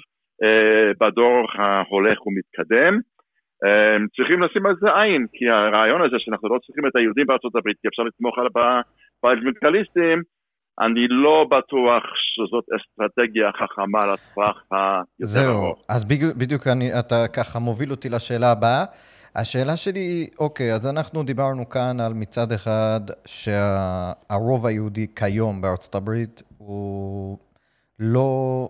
[0.43, 2.93] אה, בדור ההולך ומתקדם.
[3.65, 7.55] אה, צריכים לשים על זה עין, כי הרעיון הזה שאנחנו לא צריכים את היהודים בארצות
[7.55, 8.35] הברית, כי אפשר לתמוך
[9.23, 10.21] באוונגליסטים,
[10.79, 15.75] אני לא בטוח שזאת אסטרטגיה חכמה לטווח היותר ארוך.
[15.75, 16.05] זהו, אז
[16.37, 18.85] בדיוק אני, אתה ככה מוביל אותי לשאלה הבאה.
[19.35, 25.95] השאלה שלי היא, אוקיי, אז אנחנו דיברנו כאן על מצד אחד שהרוב היהודי כיום בארצות
[25.95, 27.37] הברית הוא
[27.99, 28.69] לא,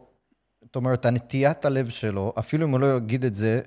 [0.62, 3.62] זאת אומרת, הנטיית הלב שלו, אפילו אם הוא לא יגיד את זה,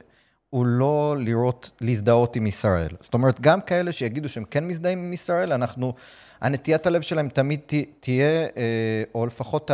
[0.51, 2.91] הוא לא לראות, להזדהות עם ישראל.
[3.01, 5.93] זאת אומרת, גם כאלה שיגידו שהם כן מזדהים עם ישראל, אנחנו...
[6.41, 7.61] הנטיית הלב שלהם תמיד
[8.01, 9.71] תהיה, אה, או לפחות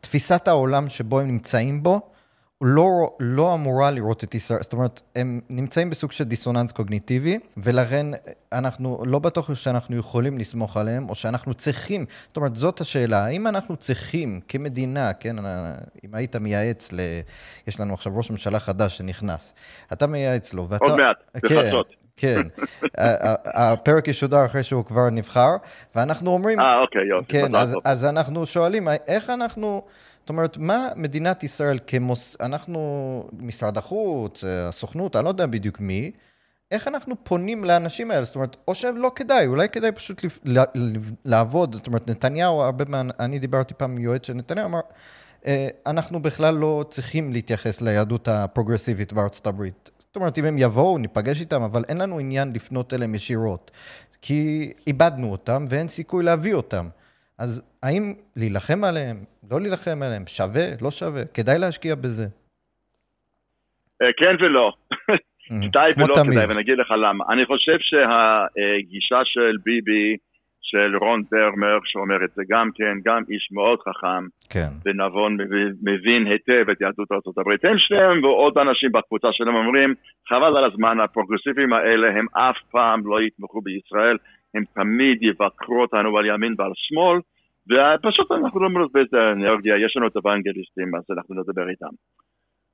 [0.00, 2.00] תפיסת העולם שבו הם נמצאים בו,
[2.60, 8.06] לא, לא אמורה לראות את ישראל, זאת אומרת, הם נמצאים בסוג של דיסוננס קוגניטיבי, ולכן
[8.52, 13.46] אנחנו לא בטוח שאנחנו יכולים לסמוך עליהם, או שאנחנו צריכים, זאת אומרת, זאת השאלה, האם
[13.46, 15.36] אנחנו צריכים כמדינה, כן,
[16.04, 17.00] אם היית מייעץ ל...
[17.66, 19.54] יש לנו עכשיו ראש ממשלה חדש שנכנס,
[19.92, 20.84] אתה מייעץ לו, ואתה...
[20.84, 21.16] עוד מעט,
[21.48, 22.05] כן, בחדשות.
[22.16, 22.40] כן,
[23.54, 25.56] הפרק ישודר אחרי שהוא כבר נבחר,
[25.94, 26.60] ואנחנו אומרים...
[26.60, 27.24] אה, אוקיי, יופי.
[27.28, 29.82] כן, אז, אז אנחנו שואלים, איך אנחנו...
[30.20, 32.36] זאת אומרת, מה מדינת ישראל כמוס...
[32.40, 36.10] אנחנו, משרד החוץ, הסוכנות, אני לא יודע בדיוק מי,
[36.70, 38.24] איך אנחנו פונים לאנשים האלה?
[38.24, 40.22] זאת אומרת, או שלא כדאי, אולי כדאי פשוט
[41.24, 41.74] לעבוד.
[41.74, 44.80] זאת אומרת, נתניהו, הרבה פעמים, אני דיברתי פעם עם יועץ של נתניהו, אמר,
[45.46, 49.90] אה, אנחנו בכלל לא צריכים להתייחס ליהדות הפרוגרסיבית בארצות הברית.
[50.16, 53.70] זאת אומרת, אם הם יבואו, ניפגש איתם, אבל אין לנו עניין לפנות אליהם ישירות.
[54.22, 56.86] כי איבדנו אותם ואין סיכוי להביא אותם.
[57.38, 59.16] אז האם להילחם עליהם,
[59.50, 61.22] לא להילחם עליהם, שווה, לא שווה?
[61.34, 62.24] כדאי להשקיע בזה.
[64.02, 64.72] אה, כן ולא.
[65.62, 67.24] כדאי ולא כדאי, ואני אגיד לך למה.
[67.32, 70.16] אני חושב שהגישה של ביבי
[70.70, 74.70] של רון דרמר, שאומר את זה גם כן, גם איש מאוד חכם, כן.
[74.84, 75.36] ונבון,
[75.82, 77.50] מבין היטב את יהדות ארה"ב.
[77.62, 79.94] הם שניהם ועוד אנשים בקבוצה שלהם אומרים,
[80.28, 84.16] חבל על הזמן, הפרוגרסיבים האלה הם אף פעם לא יתמכו בישראל,
[84.54, 87.18] הם תמיד יבקרו אותנו על ימין ועל שמאל,
[87.70, 91.94] ופשוט אנחנו לא מרוב באיזה אנרגיה, יש לנו את האוונגליסטים, אז אנחנו נדבר איתם.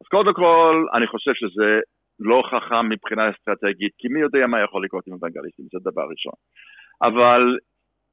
[0.01, 1.81] אז קודם כל, אני חושב שזה
[2.21, 6.39] לא חכם מבחינה אסטרטגית, כי מי יודע מה יכול לקרות עם אוונגליסטים, זה דבר ראשון.
[7.03, 7.57] אבל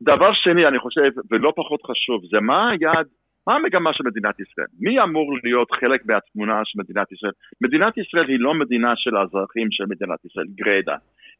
[0.01, 3.07] דבר שני, אני חושב, ולא פחות חשוב, זה מה היעד
[3.47, 4.67] מה המגמה של מדינת ישראל?
[4.79, 7.31] מי אמור להיות חלק מהתמונה של מדינת ישראל?
[7.61, 10.95] מדינת ישראל היא לא מדינה של האזרחים של מדינת ישראל, גרידא.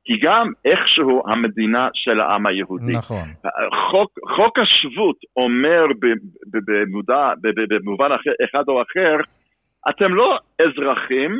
[0.06, 2.92] כי גם איכשהו המדינה של העם היהודי.
[2.92, 3.28] נכון.
[3.92, 5.86] חוק, חוק השבות אומר
[6.68, 7.34] במודע,
[7.70, 8.10] במובן
[8.46, 9.16] אחד או אחר,
[9.90, 11.32] אתם לא אזרחים,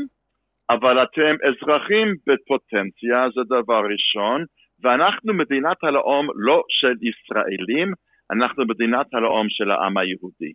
[0.70, 4.44] אבל אתם אזרחים בפוטנציה, זה דבר ראשון,
[4.84, 7.94] ואנחנו מדינת הלאום לא של ישראלים,
[8.32, 10.54] אנחנו מדינת הלאום של העם היהודי.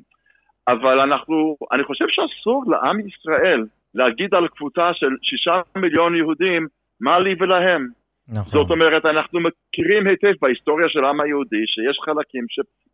[0.67, 6.67] אבל אנחנו, אני חושב שאסור לעם ישראל להגיד על קבוצה של שישה מיליון יהודים
[7.01, 7.87] מה לי ולהם.
[8.29, 8.51] נכון.
[8.53, 12.45] זאת אומרת, אנחנו מכירים היטב בהיסטוריה של העם היהודי שיש חלקים,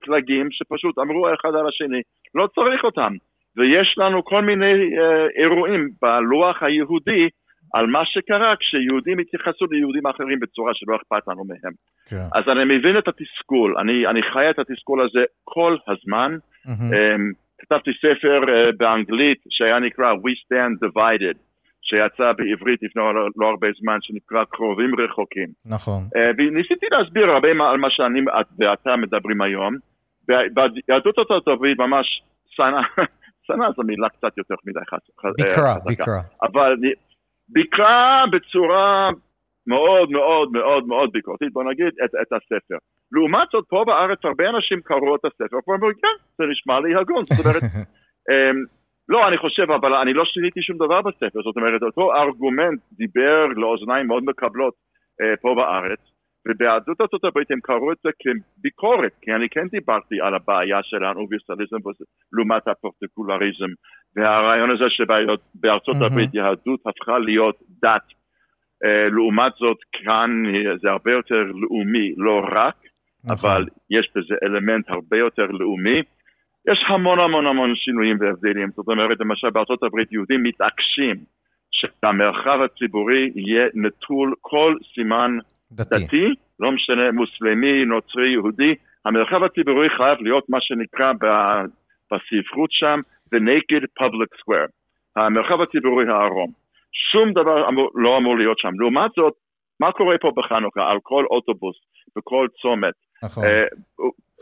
[0.06, 2.02] פלגים שפשוט אמרו אחד על השני,
[2.36, 3.14] לא צריך אותם.
[3.58, 7.30] ויש לנו כל מיני אה, אירועים בלוח היהודי
[7.74, 11.74] על מה שקרה כשיהודים התייחסו ליהודים אחרים בצורה שלא אכפת לנו מהם.
[12.10, 12.40] כן.
[12.40, 16.38] אז אני מבין את התסכול, אני, אני חי את התסכול הזה כל הזמן.
[16.68, 17.42] Mm-hmm.
[17.62, 21.38] כתבתי ספר uh, באנגלית שהיה נקרא We Stand Divided,
[21.82, 25.48] שיצא בעברית לפני לא, לא הרבה זמן, שנקרא קרובים רחוקים.
[25.66, 26.04] נכון.
[26.04, 28.20] Uh, וניסיתי להסביר הרבה על מה שאני
[28.60, 29.76] ואתה מדברים היום.
[30.28, 32.82] ביהדות ארצות הברית ממש שנה,
[33.48, 35.44] שנה זו מילה קצת יותר מדי חזקה.
[35.44, 36.22] ביקרה, ביקרה.
[36.44, 36.76] אבל
[37.50, 39.10] ביקרה בצורה
[39.68, 42.76] מאוד מאוד מאוד מאוד ביקורתית, בוא נגיד, את, את הספר.
[43.12, 47.24] לעומת זאת, פה בארץ הרבה אנשים קראו את הספר, ואומרים, כן, זה נשמע לי הגון,
[47.24, 48.58] זאת אומרת, um,
[49.10, 53.46] לא, אני חושב, אבל אני לא שיניתי שום דבר בספר, זאת אומרת, אותו ארגומנט דיבר
[53.56, 56.00] לאוזניים מאוד מקבלות uh, פה בארץ,
[56.48, 61.04] וביהדות ארצות הברית הם קראו את זה כביקורת, כי אני כן דיברתי על הבעיה של
[61.04, 61.78] האוניברסליזם
[62.34, 63.72] לעומת הפרטיקולריזם,
[64.16, 68.08] והרעיון הזה שבארצות הברית יהדות הפכה להיות דת
[68.86, 70.30] אה, לעומת זאת, כאן
[70.82, 72.76] זה הרבה יותר לאומי, לא רק,
[73.24, 73.50] נכון.
[73.52, 76.02] אבל יש בזה אלמנט הרבה יותר לאומי.
[76.68, 81.16] יש המון המון המון שינויים והבדלים, זאת אומרת, למשל בארצות הברית יהודים מתעקשים
[81.72, 85.38] שהמרחב הציבורי יהיה נטול כל סימן
[85.72, 86.28] דתי, דתי
[86.60, 91.12] לא משנה מוסלמי, נוצרי, יהודי, המרחב הציבורי חייב להיות מה שנקרא
[92.12, 93.00] בספרות שם
[93.36, 94.72] The Naked Public Square,
[95.16, 96.52] המרחב הציבורי הערום.
[97.12, 98.70] שום דבר אמור, לא אמור להיות שם.
[98.80, 99.34] לעומת זאת,
[99.80, 101.76] מה קורה פה בחנוכה על כל אוטובוס,
[102.16, 102.94] בכל צומת?
[103.24, 103.44] נכון.
[103.44, 103.66] אה,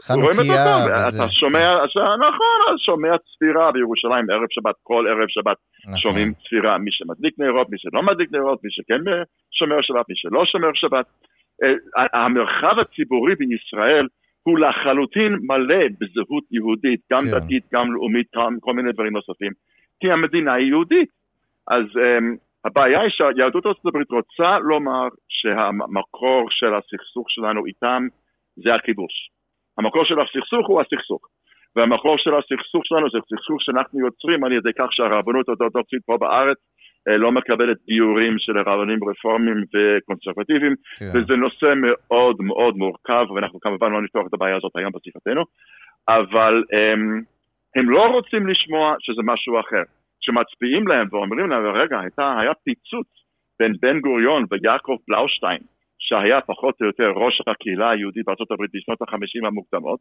[0.07, 1.07] חנוכיה וזה.
[1.07, 1.85] אתה שומע,
[2.27, 5.99] נכון, אז שומע צפירה בירושלים ערב שבת, כל ערב שבת נכון.
[5.99, 9.01] שומעים צפירה, מי שמדליק נרות, מי שלא מדליק נרות, מי שכן
[9.51, 11.05] שומר שבת, מי שלא שומר שבת.
[11.63, 14.07] אה, המרחב הציבורי בישראל
[14.43, 17.31] הוא לחלוטין מלא בזהות יהודית, גם כן.
[17.31, 19.51] דתית, גם לאומית, גם כל מיני דברים נוספים,
[19.99, 21.09] כי המדינה היא יהודית.
[21.67, 28.07] אז um, הבעיה היא שיהדות ארצות הברית רוצה לומר שהמקור של הסכסוך שלנו איתם
[28.55, 29.29] זה הכיבוש.
[29.79, 31.21] המקור של הסכסוך הוא הסכסוך.
[31.75, 36.57] והמקור של הסכסוך שלנו זה סכסוך שאנחנו יוצרים על ידי כך שהרבנות האורתודוקסית פה בארץ
[37.07, 40.99] אה, לא מקבלת גיורים של רבנים רפורמים וקונסרבטיביים, yeah.
[40.99, 41.11] כן.
[41.13, 45.43] וזה נושא מאוד מאוד מורכב, ואנחנו כמובן לא נפתוח את הבעיה הזאת היום בשיחתנו,
[46.09, 47.21] אבל הם,
[47.75, 49.83] הם לא רוצים לשמוע שזה משהו אחר.
[50.21, 53.07] שמצביעים להם ואומרים להם, רגע, הייתה, היה פיצוץ
[53.59, 55.61] בין בן גוריון ויעקב בלאושטיין,
[56.09, 59.99] שהיה פחות או יותר ראש הקהילה היהודית בארצות הברית בשנות החמישים המוקדמות,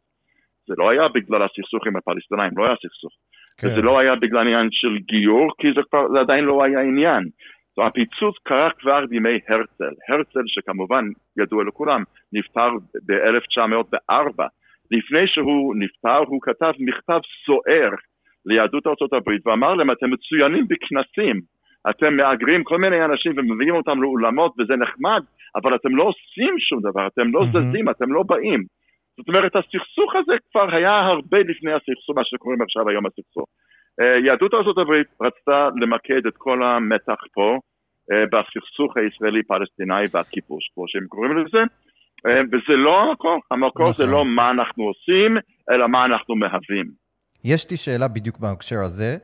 [0.67, 3.13] זה לא היה בגלל הסכסוך עם הפלסטינאים, לא היה סכסוך.
[3.57, 3.67] כן.
[3.67, 7.23] וזה לא היה בגלל עניין של גיור, כי זה, כבר, זה עדיין לא היה עניין.
[7.73, 9.93] So, הפיצוץ קרה כבר בימי הרצל.
[10.09, 11.05] הרצל, שכמובן
[11.41, 12.69] ידוע לכולם, נפטר
[13.07, 14.43] ב-1904.
[14.91, 17.89] לפני שהוא נפטר, הוא כתב מכתב סוער
[18.45, 21.41] ליהדות ארצות הברית ואמר להם, אתם מצוינים בכנסים,
[21.89, 25.23] אתם מהגרים כל מיני אנשים ומביאים אותם לאולמות וזה נחמד,
[25.55, 27.59] אבל אתם לא עושים שום דבר, אתם לא mm-hmm.
[27.59, 28.63] זזים, אתם לא באים.
[29.17, 33.47] זאת אומרת, הסכסוך הזה כבר היה הרבה לפני הסכסוך, מה שקוראים עכשיו היום הסכסוך.
[34.01, 37.57] אה, יהדות ארה"ב רצתה למקד את כל המתח פה
[38.11, 41.61] אה, בסכסוך הישראלי-פלסטיני והכיבוש, כמו שהם קוראים לזה,
[42.27, 44.13] אה, וזה לא המקור, המקור זה נכון.
[44.13, 45.37] לא מה אנחנו עושים,
[45.71, 46.87] אלא מה אנחנו מהווים.
[47.43, 49.17] יש לי שאלה בדיוק בהקשר הזה,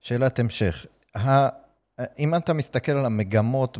[0.00, 0.86] שאלת המשך.
[2.18, 3.78] אם אתה מסתכל על המגמות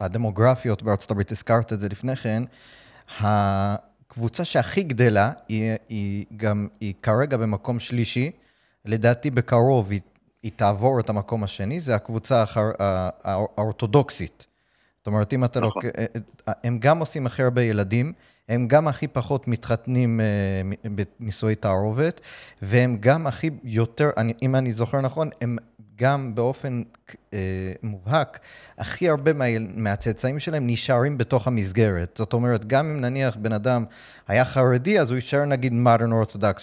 [0.00, 2.42] הדמוגרפיות בארצות הברית, הזכרת את זה לפני כן,
[3.20, 8.30] הקבוצה שהכי גדלה היא, היא גם, היא כרגע במקום שלישי,
[8.84, 10.00] לדעתי בקרוב היא,
[10.42, 12.44] היא תעבור את המקום השני, זה הקבוצה
[13.24, 14.46] האורתודוקסית.
[14.98, 15.82] זאת אומרת, אם אתה נכון.
[15.84, 16.04] לוקח, אה,
[16.48, 18.12] אה, הם גם עושים הכי הרבה ילדים,
[18.48, 22.20] הם גם הכי פחות מתחתנים אה, בנישואי תערובת,
[22.62, 25.56] והם גם הכי יותר, אני, אם אני זוכר נכון, הם
[26.02, 26.82] גם באופן
[27.34, 27.38] אה,
[27.82, 28.38] מובהק,
[28.78, 32.14] הכי הרבה מה, מהצאצאים שלהם נשארים בתוך המסגרת.
[32.18, 33.84] זאת אומרת, גם אם נניח בן אדם
[34.28, 36.10] היה חרדי, אז הוא יישאר נגיד modern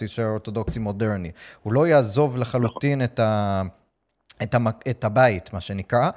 [0.01, 1.31] הוא יישאר אורתודוקסי מודרני.
[1.63, 3.61] הוא לא יעזוב לחלוטין את, ה,
[4.43, 6.09] את, המ, את הבית, מה שנקרא.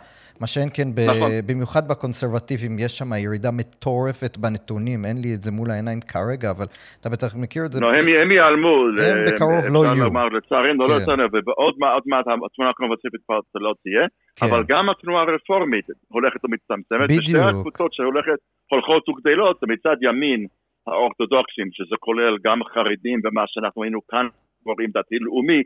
[0.43, 1.01] מה שאין כן, ב...
[1.01, 1.31] נכון.
[1.49, 6.67] במיוחד בקונסרבטיבים, יש שם ירידה מטורפת בנתונים, אין לי את זה מול העיניים כרגע, אבל
[7.01, 7.81] אתה בטח מכיר את זה.
[7.81, 8.75] לא, הם, הם ייעלמו.
[9.09, 10.05] הם בקרוב לא יהיו.
[10.05, 11.37] לומר, לצערנו, לא לצערנו, כן.
[11.39, 11.75] ובעוד
[12.07, 14.47] מעט התמונה הקונברסיבית כבר לא תהיה, כן.
[14.47, 17.07] אבל גם התנועה הרפורמית הולכת ומצטמצמת.
[17.11, 17.23] בדיוק.
[17.23, 18.39] ושתי הקבוצות שהולכת,
[18.73, 20.47] הולכות וגדלות, מצד ימין
[20.87, 24.27] האורתודוקסים, שזה כולל גם חרדים ומה שאנחנו היינו כאן
[24.63, 25.63] קוראים דתי לאומי,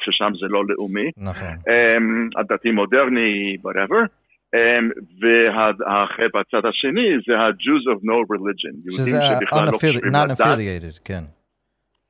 [0.00, 1.10] ששם זה לא לאומי.
[1.16, 1.48] נכון.
[1.48, 4.00] Um, הדתי מודרני, whatever.
[4.56, 4.84] Um,
[5.20, 8.74] ובצד השני זה ה-Jews of no religion.
[8.90, 9.18] שזה
[10.12, 11.24] non-affiliated, כן.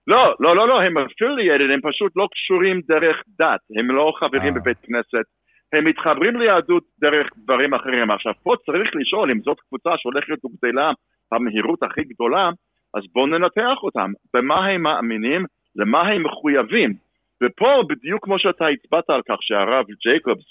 [0.07, 4.55] לא, לא, לא, לא, הם affiliated, הם פשוט לא קשורים דרך דת, הם לא חברים
[4.55, 4.61] אה.
[4.61, 5.27] בבית כנסת,
[5.72, 8.11] הם מתחברים ליהדות דרך דברים אחרים.
[8.11, 10.92] עכשיו, פה צריך לשאול אם זאת קבוצה שהולכת וגדלה
[11.33, 12.51] במהירות הכי גדולה,
[12.94, 14.12] אז בואו ננתח אותם.
[14.35, 15.44] במה הם מאמינים?
[15.78, 16.94] למה הם מחויבים.
[17.42, 20.44] ופה בדיוק כמו שאתה הצבעת על כך שהרב ג'ייקובס,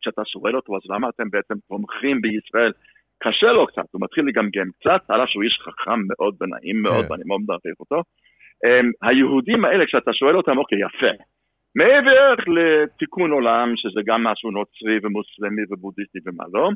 [0.00, 2.72] כשאתה שואל אותו אז למה אתם בעצם תומכים בישראל,
[3.22, 7.04] קשה לו קצת, הוא מתחיל לגמגם קצת, על אף שהוא איש חכם מאוד ונעים מאוד,
[7.04, 7.12] כן.
[7.12, 8.02] ואני מאוד מעריך אותו.
[8.66, 11.12] Um, היהודים האלה, כשאתה שואל אותם, אוקיי, יפה.
[11.76, 16.70] מעבר לתיקון עולם, שזה גם משהו נוצרי ומוסלמי ובודהיסטי ומה לא,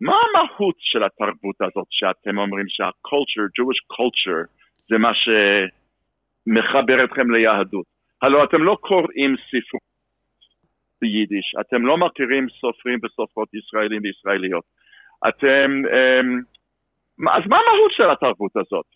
[0.00, 4.44] מה המהות של התרבות הזאת שאתם אומרים שה-culture, Jewish culture,
[4.90, 5.28] זה מה ש...
[6.46, 7.86] מחבר אתכם ליהדות.
[8.22, 9.86] הלוא אתם לא קוראים ספרות
[11.00, 14.64] ביידיש, אתם לא מכירים סופרים וסופרות ישראלים וישראליות.
[15.28, 15.70] אתם...
[15.94, 16.40] אמ,
[17.36, 18.86] אז מה המהות של התרבות הזאת?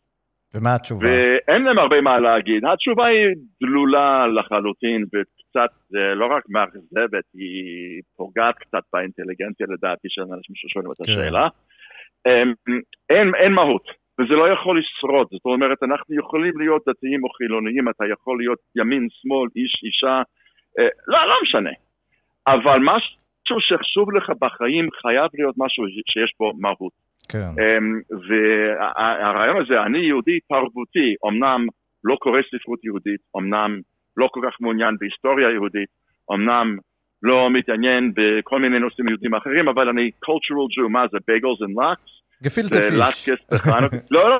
[0.54, 1.06] ומה התשובה?
[1.06, 2.64] ואין להם הרבה מה להגיד.
[2.64, 3.26] התשובה היא
[3.62, 5.72] דלולה לחלוטין וקצת,
[6.16, 11.12] לא רק מאכזבת, היא פוגעת קצת באינטליגנציה לדעתי של אנשים ששואלים את כן.
[11.12, 11.48] השאלה.
[12.24, 12.30] כן.
[13.10, 13.99] אין, אין מהות.
[14.20, 18.58] וזה לא יכול לשרוד, זאת אומרת, אנחנו יכולים להיות דתיים או חילוניים, אתה יכול להיות
[18.76, 20.22] ימין, שמאל, איש, אישה,
[20.78, 21.70] אה, לא, לא משנה.
[22.46, 26.92] אבל משהו שחשוב לך בחיים חייב להיות משהו שיש בו מהות.
[27.28, 27.38] כן.
[27.62, 31.66] אמ, והרעיון הזה, אני יהודי תרבותי, אמנם
[32.04, 33.80] לא קורא ספרות יהודית, אמנם
[34.16, 35.88] לא כל כך מעוניין בהיסטוריה יהודית,
[36.32, 36.76] אמנם
[37.22, 42.19] לא מתעניין בכל מיני נושאים יהודים אחרים, אבל אני cultural Jew, מה זה, בייגלס ולקס?
[42.42, 43.28] גפילטה פיש.
[44.10, 44.38] לא, לא,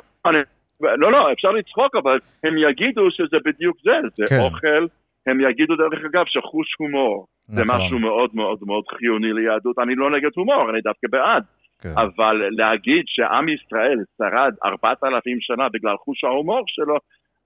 [0.81, 4.39] לא, לא, אפשר לצחוק, אבל הם יגידו שזה בדיוק זה, זה כן.
[4.39, 4.85] אוכל.
[5.27, 7.55] הם יגידו דרך אגב שחוש הומור נכון.
[7.55, 11.43] זה משהו מאוד מאוד מאוד חיוני ליהדות, אני לא נגד הומור, אני דווקא בעד.
[11.81, 11.89] כן.
[11.89, 16.97] אבל להגיד שעם ישראל שרד ארבעת אלפים שנה בגלל חוש ההומור שלו,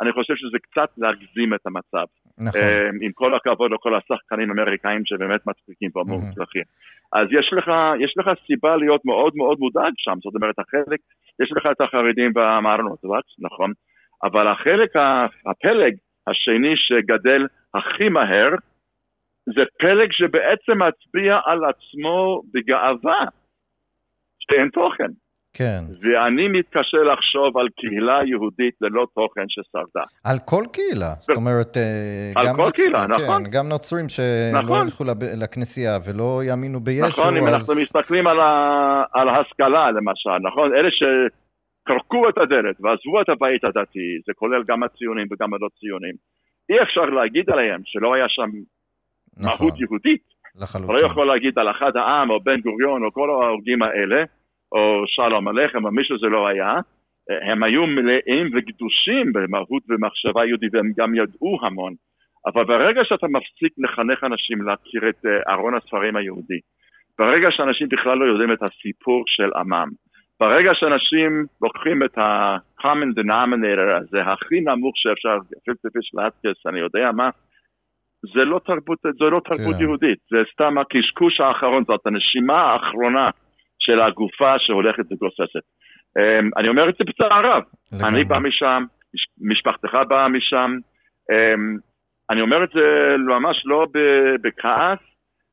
[0.01, 2.05] אני חושב שזה קצת להגזים את המצב.
[2.37, 2.61] נכון.
[3.01, 6.63] עם כל הכבוד לכל השחקנים האמריקאים שבאמת מצחיקים ומוצלחים.
[7.13, 10.99] אז יש לך, יש לך סיבה להיות מאוד מאוד מודאג שם, זאת אומרת, החלק,
[11.43, 13.71] יש לך את החרדים והמארנוטבקס, נכון,
[14.23, 14.91] אבל החלק,
[15.45, 15.93] הפלג
[16.27, 18.49] השני שגדל הכי מהר,
[19.45, 23.25] זה פלג שבעצם מצביע על עצמו בגאווה,
[24.39, 25.11] שאין תוכן.
[25.57, 25.81] כן.
[26.01, 30.05] ואני מתקשה לחשוב על קהילה יהודית ללא תוכן ששרדה.
[30.23, 31.77] על כל קהילה, זאת אומרת...
[31.77, 32.75] אה, על כל נוצ...
[32.75, 33.43] קהילה, כן, נכון.
[33.51, 34.87] גם נוצרים שלא נכון.
[34.87, 35.03] ילכו
[35.41, 37.43] לכנסייה ולא יאמינו בישו, נכון, אז...
[37.43, 39.03] אם אנחנו מסתכלים על, ה...
[39.13, 40.71] על ההשכלה למשל, נכון?
[40.75, 46.15] אלה שטרקו את הדלת ועזבו את הבית הדתי, זה כולל גם הציונים וגם הלא ציונים.
[46.69, 48.49] אי אפשר להגיד עליהם שלא היה שם
[49.37, 49.67] נכון.
[49.67, 50.35] מהות יהודית.
[50.61, 50.95] לחלוטין.
[50.95, 54.23] אתה לא יכול להגיד על אחד העם או בן גוריון או כל ההורגים האלה.
[54.71, 56.73] או שלום עליכם, או מי שזה לא היה,
[57.51, 61.93] הם היו מלאים וקדושים במהות ומחשבה יהודית, והם גם ידעו המון.
[62.45, 66.59] אבל ברגע שאתה מפסיק לחנך אנשים להכיר את אה, ארון הספרים היהודי,
[67.19, 69.87] ברגע שאנשים בכלל לא יודעים את הסיפור של עמם,
[70.39, 77.29] ברגע שאנשים לוקחים את ה-common denominator הזה, הכי נמוך שאפשר, פילטפיש לאטקס, אני יודע מה,
[78.33, 79.81] זה לא תרבות, זה לא תרבות כן.
[79.81, 83.29] יהודית, זה סתם הקשקוש האחרון, זאת הנשימה האחרונה
[83.85, 85.65] של הגופה שהולכת וגוססת.
[86.17, 87.63] אמ, אני אומר את זה בצער רב.
[88.07, 88.83] אני בא משם,
[89.41, 90.71] משפחתך באה משם.
[91.31, 91.77] אמ,
[92.29, 93.87] אני אומר את זה ממש לא
[94.41, 94.99] בכעס,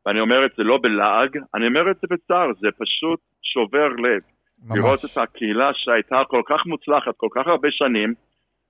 [0.06, 4.22] ואני אומר את זה לא בלעג, אני אומר את זה בצער, זה פשוט שובר לב.
[4.64, 4.78] ממש.
[4.78, 8.14] לראות את הקהילה שהייתה כל כך מוצלחת כל כך הרבה שנים,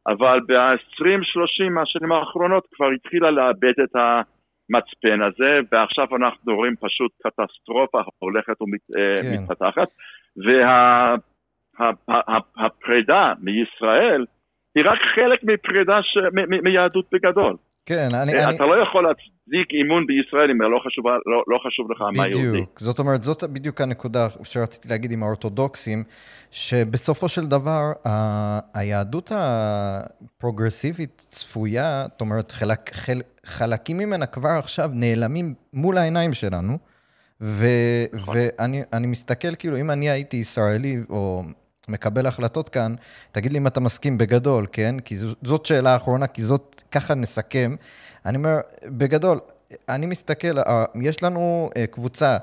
[0.07, 3.97] אבל ב-20-30 מהשנים האחרונות כבר התחילה לאבד את
[4.71, 9.95] המצפן הזה, ועכשיו אנחנו רואים פשוט קטסטרופה הולכת ומתפתחת, כן.
[11.79, 14.27] והפרידה מישראל
[14.75, 16.19] היא רק חלק מפרידה ש...
[16.63, 17.57] מיהדות בגדול.
[17.87, 18.33] כן, אני...
[18.33, 18.59] אתה אני...
[18.59, 22.49] לא יכול להצדיק אימון בישראל אם לא חשוב, לא, לא חשוב לך מה יהודי.
[22.49, 26.05] בדיוק, זאת אומרת, זאת בדיוק הנקודה שרציתי להגיד עם האורתודוקסים,
[26.51, 28.59] שבסופו של דבר, ה...
[28.75, 33.21] היהדות הפרוגרסיבית צפויה, זאת אומרת, חלק, חל...
[33.45, 36.79] חלקים ממנה כבר עכשיו נעלמים מול העיניים שלנו,
[37.41, 37.67] ו...
[38.13, 38.37] נכון.
[38.93, 41.43] ואני מסתכל, כאילו, אם אני הייתי ישראלי, או
[41.89, 42.95] מקבל החלטות כאן,
[43.33, 45.01] תגיד לי אם אתה מסכים בגדול, כן?
[45.05, 47.75] כי זאת שאלה אחרונה, כי זאת, ככה נסכם.
[48.27, 49.39] אני אומר, בגדול,
[49.89, 52.37] אני מסתכל, אה, יש לנו אה, קבוצה,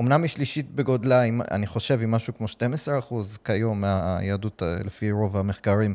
[0.00, 5.10] אמנם היא שלישית בגודלה, אני חושב, עם משהו כמו 12 אחוז כיום מהיהדות, אה, לפי
[5.10, 5.94] רוב המחקרים,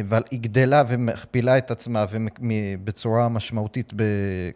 [0.00, 2.04] אבל היא גדלה ומכפילה את עצמה
[2.84, 3.92] בצורה משמעותית,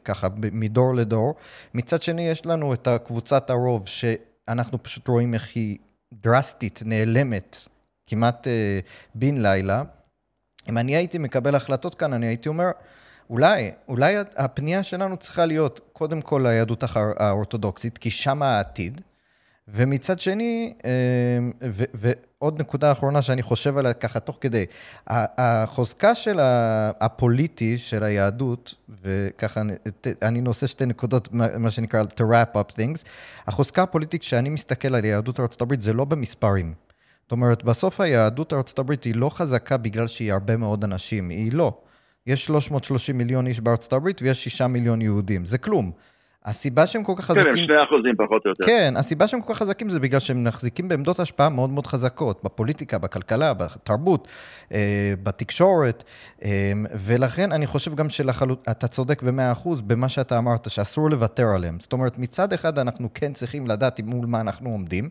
[0.05, 1.35] ככה, מדור לדור.
[1.75, 5.79] מצד שני, יש לנו את קבוצת הרוב, שאנחנו פשוט רואים איך היא
[6.13, 7.57] דרסטית, נעלמת
[8.11, 8.81] כמעט אה,
[9.15, 9.83] בן לילה.
[10.69, 12.71] אם אני הייתי מקבל החלטות כאן, אני הייתי אומר,
[13.31, 19.01] אולי, אולי הפנייה שלנו צריכה להיות קודם כל ליהדות האורתודוקסית, כי שם העתיד,
[19.69, 20.91] ומצד שני, אה,
[21.95, 24.67] ועוד נקודה אחרונה שאני חושב עליה ככה תוך כדי,
[25.07, 26.39] החוזקה של
[27.01, 29.63] הפוליטי של היהדות, וככה
[30.23, 33.05] אני נושא שתי נקודות, מה שנקרא to wrap up things,
[33.47, 36.90] החוזקה הפוליטית כשאני מסתכל על יהדות הברית זה לא במספרים.
[37.31, 41.53] זאת אומרת, בסוף היהדות ארצות הברית היא לא חזקה בגלל שהיא הרבה מאוד אנשים, היא
[41.53, 41.79] לא.
[42.27, 45.93] יש 330 מיליון איש בארצות הברית ויש 6 מיליון יהודים, זה כלום.
[46.45, 47.43] הסיבה שהם כל כך חזקים...
[47.45, 48.67] כן, הם שני אחוזים פחות או יותר.
[48.67, 52.45] כן, הסיבה שהם כל כך חזקים זה בגלל שהם מחזיקים בעמדות השפעה מאוד מאוד חזקות,
[52.45, 54.29] בפוליטיקה, בכלכלה, בתרבות,
[54.73, 56.05] אה, בתקשורת,
[56.45, 61.81] אה, ולכן אני חושב גם שאתה צודק במאה אחוז במה שאתה אמרת, שאסור לוותר עליהם.
[61.81, 65.09] זאת אומרת, מצד אחד אנחנו כן צריכים לדעת מול מה אנחנו עומדים,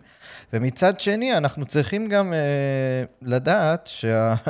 [0.54, 4.36] ומצד שני אנחנו צריכים גם אה, לדעת שה...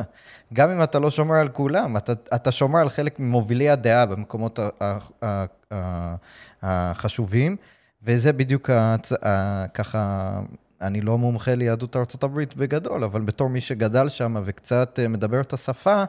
[0.53, 4.59] גם אם אתה לא שומר על כולם, אתה, אתה שומר על חלק ממובילי הדעה במקומות
[4.59, 6.15] ה, ה, ה, ה,
[6.61, 7.55] החשובים,
[8.03, 9.11] וזה בדיוק הצ...
[9.11, 10.39] ה, ככה,
[10.81, 15.53] אני לא מומחה ליהדות ארה"ב בגדול, אבל בתור מי שגדל שם וקצת אה, מדבר את
[15.53, 16.03] השפה,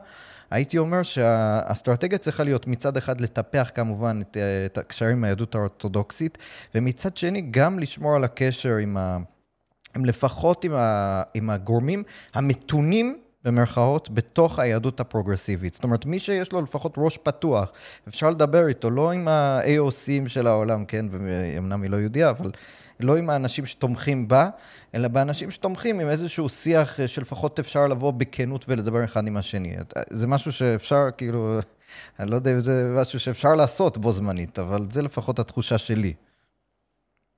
[0.51, 5.55] הייתי אומר שהאסטרטגיה צריכה להיות מצד אחד לטפח כמובן את, אה, את הקשרים עם היהדות
[5.55, 6.39] האורתודוקסית,
[6.75, 9.19] ומצד שני גם לשמור על הקשר עם ה...
[9.97, 12.03] עם לפחות עם, ה, עם הגורמים
[12.35, 15.75] המתונים במרכאות, בתוך היהדות הפרוגרסיבית.
[15.75, 17.73] זאת אומרת, מי שיש לו לפחות ראש פתוח,
[18.09, 22.51] אפשר לדבר איתו, לא עם ה-AOCים של העולם, כן, ואומנם היא לא יהודייה, אבל
[23.01, 24.49] לא עם האנשים שתומכים בה,
[24.95, 29.77] אלא באנשים שתומכים עם איזשהו שיח שלפחות אפשר לבוא בכנות ולדבר אחד עם השני.
[30.11, 31.59] זה משהו שאפשר, כאילו,
[32.21, 36.13] אני לא יודע אם זה משהו שאפשר לעשות בו זמנית, אבל זה לפחות התחושה שלי.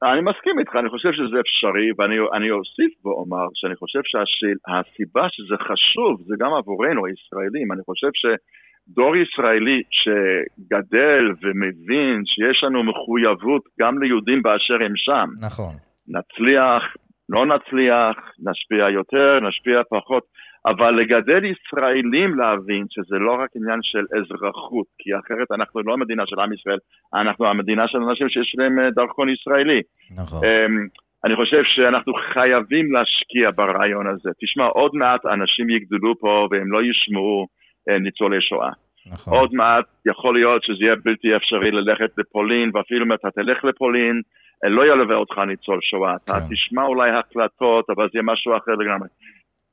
[0.02, 6.22] אני מסכים איתך, אני חושב שזה אפשרי, ואני אוסיף ואומר שאני חושב שהסיבה שזה חשוב
[6.26, 14.42] זה גם עבורנו הישראלים, אני חושב שדור ישראלי שגדל ומבין שיש לנו מחויבות גם ליהודים
[14.42, 15.28] באשר הם שם.
[15.40, 15.74] נכון.
[16.08, 16.82] נצליח,
[17.28, 20.24] לא נצליח, נשפיע יותר, נשפיע פחות.
[20.66, 26.22] אבל לגדל ישראלים להבין שזה לא רק עניין של אזרחות, כי אחרת אנחנו לא המדינה
[26.26, 26.78] של עם ישראל,
[27.14, 29.80] אנחנו המדינה של אנשים שיש להם אה, דרכון ישראלי.
[30.16, 30.40] נכון.
[30.44, 30.86] אמ,
[31.24, 34.30] אני חושב שאנחנו חייבים להשקיע ברעיון הזה.
[34.42, 37.46] תשמע, עוד מעט אנשים יגדלו פה והם לא ישמעו
[37.88, 38.70] אה, ניצולי שואה.
[39.12, 39.38] נכון.
[39.38, 44.20] עוד מעט יכול להיות שזה יהיה בלתי אפשרי ללכת לפולין, ואפילו אם אתה תלך לפולין,
[44.64, 46.14] אה, לא ילווה אותך ניצול שואה.
[46.26, 46.32] כן.
[46.32, 49.08] אתה תשמע אולי הקלטות, אבל זה יהיה משהו אחר לגמרי.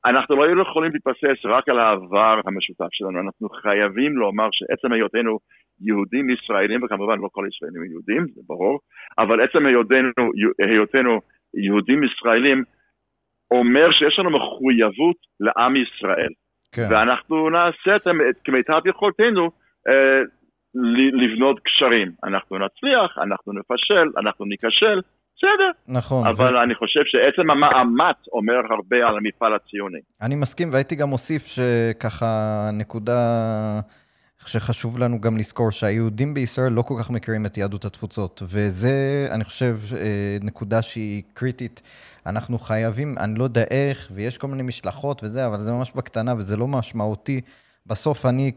[0.06, 5.38] אנחנו לא יכולים להתבסס רק על העבר המשותף שלנו, אנחנו חייבים לומר שעצם היותנו
[5.80, 8.78] יהודים ישראלים, וכמובן לא כל ישראלים יהודים, זה ברור,
[9.18, 10.10] אבל עצם היותנו,
[10.58, 11.20] היותנו
[11.54, 12.64] יהודים ישראלים
[13.50, 16.32] אומר שיש לנו מחויבות לעם ישראל.
[16.72, 16.86] כן.
[16.90, 19.50] ואנחנו נעשה את כמיטב יכולתנו
[19.88, 20.20] אה,
[21.22, 22.12] לבנות קשרים.
[22.24, 25.00] אנחנו נצליח, אנחנו נפשל, אנחנו ניכשל,
[25.40, 25.70] בסדר.
[25.88, 26.26] נכון.
[26.26, 26.62] אבל ו...
[26.62, 29.98] אני חושב שעצם המאמץ אומר הרבה על המפעל הציוני.
[30.22, 32.26] אני מסכים, והייתי גם מוסיף שככה
[32.72, 33.20] נקודה
[34.46, 39.44] שחשוב לנו גם לזכור שהיהודים בישראל לא כל כך מכירים את יהדות התפוצות, וזה, אני
[39.44, 41.82] חושב, אה, נקודה שהיא קריטית.
[42.26, 46.34] אנחנו חייבים, אני לא יודע איך, ויש כל מיני משלחות וזה, אבל זה ממש בקטנה
[46.38, 47.40] וזה לא משמעותי.
[47.90, 48.52] בסוף אני,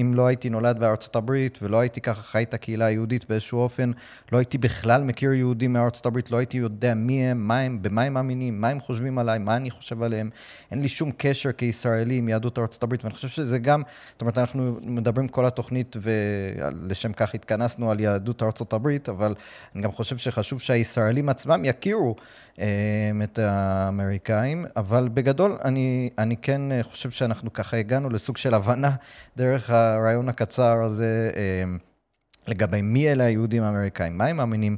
[0.00, 3.90] אם לא הייתי נולד בארצות הברית ולא הייתי ככה חי את הקהילה היהודית באיזשהו אופן,
[4.32, 8.02] לא הייתי בכלל מכיר יהודים מארצות הברית, לא הייתי יודע מי הם, מה הם, במה
[8.02, 10.30] הם מאמינים, מה הם חושבים עליי, מה אני חושב עליהם.
[10.70, 14.38] אין לי שום קשר כישראלי עם יהדות ארצות הברית, ואני חושב שזה גם, זאת אומרת,
[14.38, 19.34] אנחנו מדברים כל התוכנית ולשם כך התכנסנו על יהדות ארצות הברית, אבל
[19.74, 22.16] אני גם חושב שחשוב שהישראלים עצמם יכירו
[23.24, 28.90] את האמריקאים, אבל בגדול אני, אני כן חושב שאנחנו ככה הגענו לסוג של הבנה
[29.36, 31.64] דרך הרעיון הקצר הזה אה,
[32.48, 34.76] לגבי מי אלה היהודים האמריקאים, מה הם מאמינים.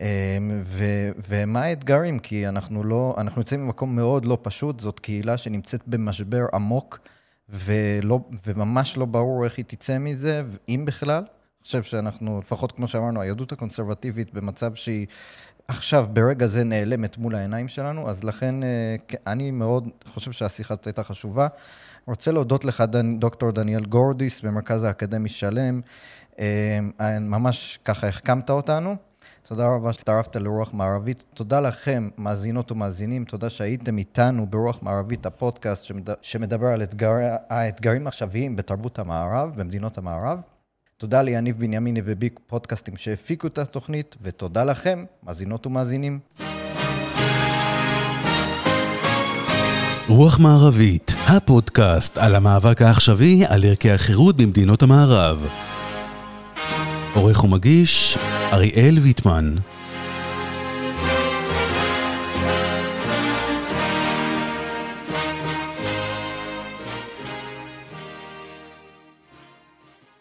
[0.00, 2.18] אה, ו- ומה האתגרים?
[2.18, 6.98] כי אנחנו לא, אנחנו נמצאים במקום מאוד לא פשוט, זאת קהילה שנמצאת במשבר עמוק,
[7.48, 11.22] ולא, וממש לא ברור איך היא תצא מזה, אם בכלל.
[11.62, 15.06] אני חושב שאנחנו, לפחות כמו שאמרנו, היהדות הקונסרבטיבית במצב שהיא
[15.68, 18.96] עכשיו, ברגע זה נעלמת מול העיניים שלנו, אז לכן אה,
[19.26, 21.48] אני מאוד חושב שהשיחה הייתה חשובה.
[22.06, 22.84] רוצה להודות לך,
[23.18, 25.80] דוקטור דניאל גורדיס, במרכז האקדמי שלם.
[26.38, 26.78] אה,
[27.20, 28.96] ממש ככה החכמת אותנו.
[29.42, 31.24] תודה רבה שהצטרפת לרוח מערבית.
[31.34, 35.92] תודה לכם, מאזינות ומאזינים, תודה שהייתם איתנו ברוח מערבית, הפודקאסט
[36.22, 37.12] שמדבר על אתגר,
[37.48, 40.38] האתגרים העכשוויים בתרבות המערב, במדינות המערב.
[41.02, 46.18] תודה ליניב בנימיני וביג פודקאסטים שהפיקו את התוכנית, ותודה לכם, מאזינות ומאזינים.
[50.08, 55.46] רוח מערבית, הפודקאסט על המאבק העכשווי על ערכי החירות במדינות המערב.
[57.14, 58.18] עורך ומגיש,
[58.52, 59.54] אריאל ויטמן.